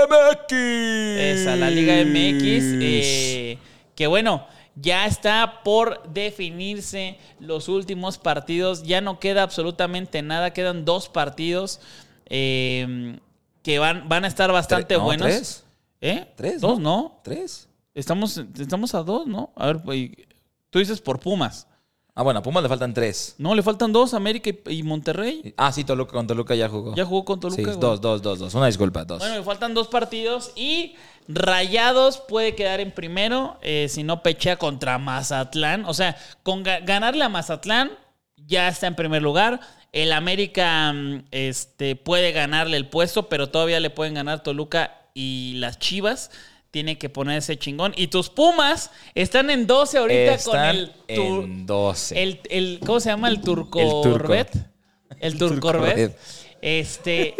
[0.06, 0.52] MX!
[0.54, 2.64] Esa, la Liga MX.
[2.82, 3.58] eh,
[3.96, 4.46] que bueno,
[4.76, 8.84] ya está por definirse los últimos partidos.
[8.84, 10.52] Ya no queda absolutamente nada.
[10.52, 11.80] Quedan dos partidos
[12.30, 13.18] eh,
[13.66, 15.26] que van, van a estar bastante Tre- no, buenos.
[15.28, 15.64] ¿tres?
[16.02, 16.32] ¿Eh?
[16.36, 17.02] ¿Tres, Dos, no?
[17.02, 17.20] ¿no?
[17.24, 17.68] ¿Tres?
[17.96, 19.52] Estamos, estamos a dos, ¿no?
[19.56, 19.82] A ver,
[20.70, 21.66] tú dices por Pumas.
[22.14, 23.34] Ah, bueno, a Pumas le faltan tres.
[23.40, 25.54] No, le faltan dos, América y, Monterrey.
[25.58, 26.94] Ah, sí, Toluca, con Toluca ya jugó.
[26.96, 27.58] Ya jugó con Toluca.
[27.60, 27.80] Sí, güey.
[27.80, 28.54] dos, dos, dos, dos.
[28.54, 29.18] Una disculpa, dos.
[29.20, 30.96] Bueno, me faltan dos partidos y
[31.28, 35.86] Rayados puede quedar en primero eh, si no pechea contra Mazatlán.
[35.86, 37.92] O sea, con ga- ganarle a Mazatlán
[38.38, 39.60] ya está en primer lugar.
[39.96, 45.54] El América mm, este, puede ganarle el puesto, pero todavía le pueden ganar Toluca y
[45.56, 46.30] las Chivas.
[46.70, 47.94] Tiene que ponerse chingón.
[47.96, 52.22] Y tus Pumas están en 12 ahorita con el, tur- en 12.
[52.22, 53.30] el, el- ¿Cómo se llama?
[53.30, 54.12] El Turco El Turco.
[54.28, 54.58] Corvette.
[55.22, 55.96] El Turcorvette.
[55.96, 56.18] Turcorvette.
[56.62, 57.36] Este.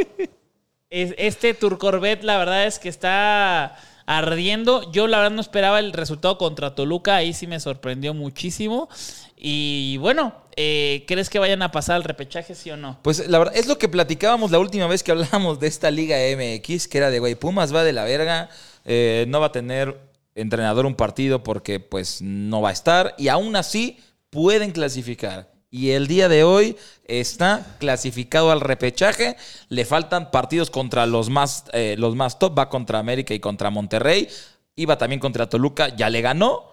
[0.90, 3.76] es- este Turcorvette, la verdad es que está
[4.06, 4.90] ardiendo.
[4.94, 7.18] Yo, la verdad, no esperaba el resultado contra Toluca.
[7.18, 8.88] Ahí sí me sorprendió muchísimo.
[9.36, 13.00] Y bueno, eh, ¿crees que vayan a pasar al repechaje, sí o no?
[13.02, 16.18] Pues la verdad, es lo que platicábamos la última vez que hablábamos de esta Liga
[16.18, 18.50] MX, que era de, güey, Pumas va de la verga,
[18.86, 20.00] eh, no va a tener
[20.36, 25.56] entrenador un partido porque pues no va a estar, y aún así pueden clasificar.
[25.76, 29.36] Y el día de hoy está clasificado al repechaje.
[29.68, 32.58] Le faltan partidos contra los más, eh, los más top.
[32.58, 34.30] Va contra América y contra Monterrey.
[34.78, 35.94] Iba también contra Toluca.
[35.94, 36.72] Ya le ganó.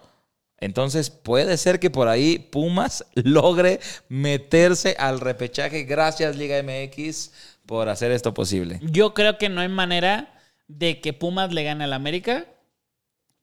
[0.59, 5.83] Entonces puede ser que por ahí Pumas logre meterse al repechaje.
[5.83, 7.31] Gracias Liga MX
[7.65, 8.79] por hacer esto posible.
[8.83, 10.33] Yo creo que no hay manera
[10.67, 12.45] de que Pumas le gane al América.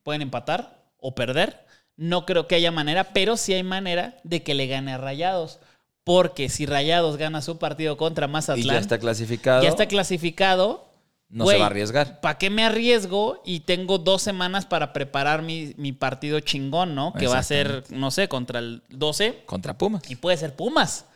[0.03, 1.67] Pueden empatar o perder.
[1.97, 5.61] No creo que haya manera, pero sí hay manera de que le gane a Rayados.
[6.05, 9.63] Porque si Rayados gana su partido contra Y Mazatlán, ya está clasificado.
[9.63, 10.90] ya está clasificado.
[11.31, 12.21] No se va a arriesgar.
[12.21, 13.41] ¿Para qué me arriesgo?
[13.45, 17.13] Y tengo dos semanas para preparar mi, mi partido chingón, ¿no?
[17.13, 19.45] Que va a ser, no sé, contra el 12.
[19.47, 20.11] Contra Pumas.
[20.11, 21.07] Y puede ser Pumas.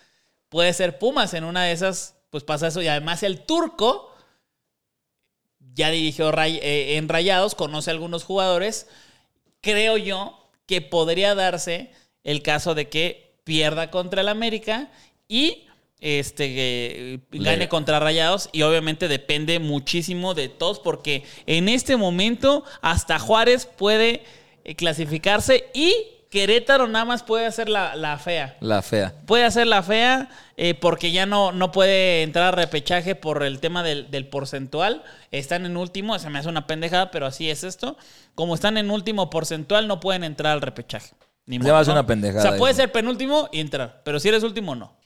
[0.49, 1.35] Puede ser Pumas.
[1.35, 2.81] En una de esas, pues pasa eso.
[2.81, 4.15] Y además el turco
[5.75, 8.87] ya dirigió eh, en Rayados, conoce a algunos jugadores.
[9.61, 11.91] Creo yo que podría darse
[12.23, 14.91] el caso de que pierda contra el América
[15.29, 15.64] y
[16.05, 22.63] este eh, gane contra Rayados y obviamente depende muchísimo de todos porque en este momento
[22.83, 24.23] hasta Juárez puede
[24.65, 25.95] eh, clasificarse y
[26.29, 28.57] Querétaro nada más puede hacer la, la fea.
[28.61, 29.15] La fea.
[29.25, 33.61] Puede hacer la fea eh, porque ya no, no puede entrar a repechaje por el
[33.61, 35.05] tema del, del porcentual.
[35.31, 37.97] Están en último, se me hace una pendejada, pero así es esto.
[38.35, 41.15] Como están en último porcentual, no pueden entrar al repechaje.
[41.47, 41.95] Ni Se modo, me hace ¿no?
[41.95, 45.04] una pendejada O sea, puede ser penúltimo y entrar, pero si eres último, no.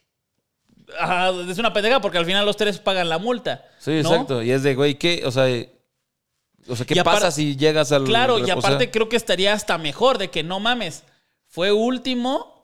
[0.99, 3.65] Ajá, es una pendejada porque al final los tres pagan la multa.
[3.79, 3.99] Sí, ¿no?
[3.99, 4.43] exacto.
[4.43, 5.23] Y es de, güey, ¿qué?
[5.25, 5.45] O sea,
[6.69, 8.05] o sea ¿qué pasa si llegas al.
[8.05, 11.05] Claro, y aparte creo que estaría hasta mejor de que no mames.
[11.47, 12.59] Fue último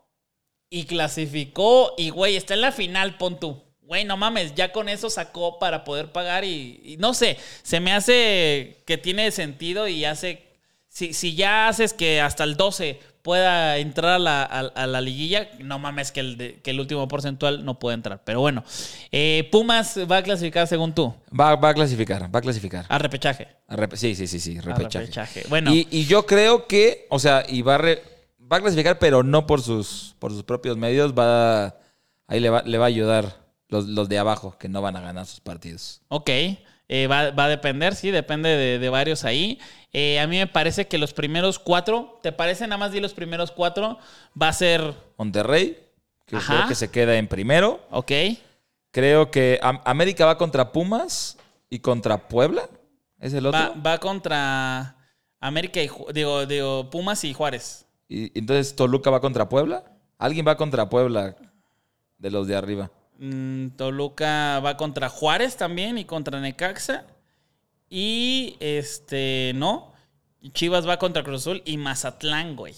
[0.70, 3.62] y clasificó y, güey, está en la final, pon tú.
[3.82, 7.80] Güey, no mames, ya con eso sacó para poder pagar y, y no sé, se
[7.80, 10.53] me hace que tiene sentido y hace...
[10.94, 15.00] Si, si ya haces que hasta el 12 pueda entrar a la, a- a la
[15.00, 18.22] liguilla, no mames que el, de- que el último porcentual no puede entrar.
[18.24, 18.62] Pero bueno,
[19.10, 22.86] eh, Pumas va a clasificar según tú, Va, va a clasificar, va a clasificar.
[22.88, 23.48] a repechaje.
[23.66, 24.98] A sí, sí, sí, sí, A repechaje.
[25.06, 25.42] repechaje.
[25.48, 28.02] Bueno, Y, y yo creo que, o sea, y va a, re-
[28.40, 31.12] va a clasificar, pero no por sus, por sus propios medios.
[31.12, 31.74] Va
[32.28, 35.00] ahí le va, le va a ayudar los, los de abajo, que no van a
[35.00, 36.02] ganar sus partidos.
[36.06, 36.30] Ok,
[36.88, 39.58] eh, va, va a depender, sí, depende de, de varios ahí.
[39.92, 42.66] Eh, a mí me parece que los primeros cuatro, ¿te parece?
[42.66, 43.98] Nada más di los primeros cuatro,
[44.40, 45.78] va a ser, Monterrey,
[46.26, 46.54] que Ajá.
[46.56, 47.80] creo que se queda en primero.
[47.90, 48.12] ok,
[48.90, 51.36] Creo que Am- América va contra Pumas
[51.68, 52.68] y contra Puebla.
[53.18, 53.58] ¿Es el otro?
[53.58, 54.96] va, va contra
[55.40, 57.86] América y, digo, digo, Pumas y Juárez.
[58.08, 59.82] Y entonces Toluca va contra Puebla.
[60.18, 61.34] Alguien va contra Puebla
[62.18, 62.90] de los de arriba.
[63.18, 67.04] Mm, Toluca va contra Juárez también y contra Necaxa.
[67.88, 69.92] Y este, no.
[70.52, 72.74] Chivas va contra Cruz Azul y Mazatlán, güey.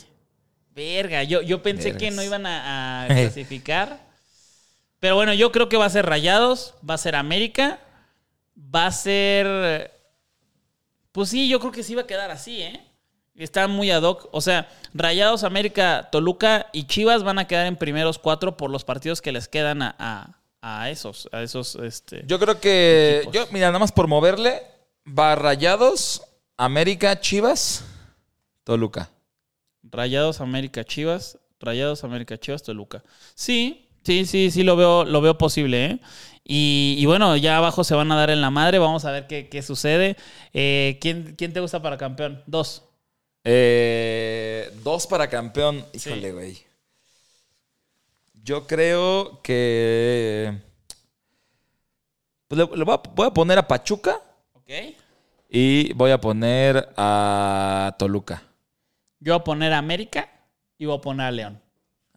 [0.74, 3.98] Verga, yo, yo pensé que no iban a, a clasificar.
[5.00, 7.80] Pero bueno, yo creo que va a ser Rayados, va a ser América,
[8.56, 9.92] va a ser.
[11.12, 12.85] Pues sí, yo creo que sí va a quedar así, ¿eh?
[13.36, 14.28] Está muy ad hoc.
[14.32, 18.84] O sea, Rayados, América, Toluca y Chivas van a quedar en primeros cuatro por los
[18.84, 21.28] partidos que les quedan a, a- a esos.
[21.32, 23.18] A esos este, Yo creo que.
[23.18, 23.34] Equipos.
[23.34, 24.62] Yo, mira, nada más por moverle.
[25.06, 26.22] Va Rayados,
[26.56, 27.84] América, Chivas,
[28.64, 29.10] Toluca.
[29.82, 31.38] Rayados, América, Chivas.
[31.60, 33.02] Rayados, América, Chivas, Toluca.
[33.34, 36.00] Sí, sí, sí, sí lo veo, lo veo posible, ¿eh?
[36.48, 38.78] Y, y bueno, ya abajo se van a dar en la madre.
[38.78, 40.16] Vamos a ver qué, qué sucede.
[40.52, 42.42] Eh, ¿quién, ¿Quién te gusta para campeón?
[42.46, 42.82] Dos.
[43.48, 45.84] Eh, dos para campeón.
[45.92, 46.58] Híjole, güey.
[48.42, 50.52] Yo creo que.
[52.48, 54.20] Pues le, le voy, a, voy a poner a Pachuca
[54.52, 54.70] Ok.
[55.48, 58.42] y voy a poner a Toluca.
[59.20, 60.28] Yo voy a poner a América
[60.78, 61.60] y voy a poner a León.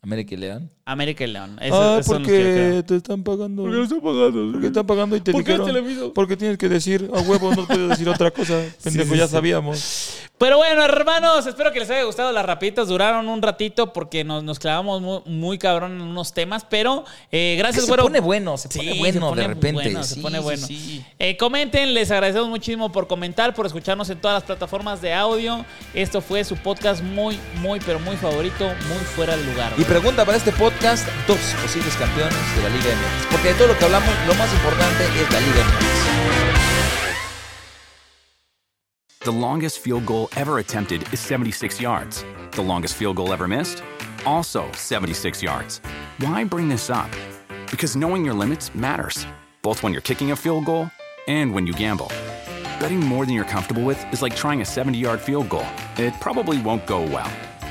[0.01, 0.71] América y León.
[0.91, 1.57] América y León.
[1.61, 3.63] Eso, ah, eso porque te están pagando.
[3.63, 4.51] ¿Por qué están pagando?
[4.51, 5.85] Porque están pagando y te ¿Por dijeron.
[5.85, 8.59] Qué porque tienes que decir, a huevo, no puedes decir otra cosa.
[8.83, 10.29] Pendejo, ya sabíamos.
[10.39, 12.87] Pero bueno, hermanos, espero que les haya gustado las rapitas.
[12.87, 17.85] Duraron un ratito porque nos, nos clavamos muy, cabrón en unos temas, pero eh, gracias,
[17.87, 18.03] güero.
[18.03, 20.03] Se pone bueno, se pone bueno de repente.
[20.03, 20.65] se pone bueno.
[21.19, 25.65] Eh, comenten, les agradecemos muchísimo por comentar, por escucharnos en todas las plataformas de audio.
[25.93, 29.73] Esto fue su podcast muy, muy, pero muy favorito, muy fuera del lugar.
[29.77, 33.27] Y pregunta para este podcast, dos posibles campeones de la Liga MX.
[33.31, 35.99] Porque de todo lo que hablamos, lo más importante es la Liga MX.
[39.25, 42.25] The longest field goal ever attempted is 76 yards.
[42.51, 43.83] The longest field goal ever missed?
[44.25, 45.81] Also 76 yards.
[46.19, 47.09] Why bring this up?
[47.69, 49.27] Because knowing your limits matters,
[49.61, 50.89] both when you're kicking a field goal
[51.27, 52.07] and when you gamble.
[52.79, 55.67] Betting more than you're comfortable with is like trying a 70 yard field goal,
[55.97, 57.29] it probably won't go well.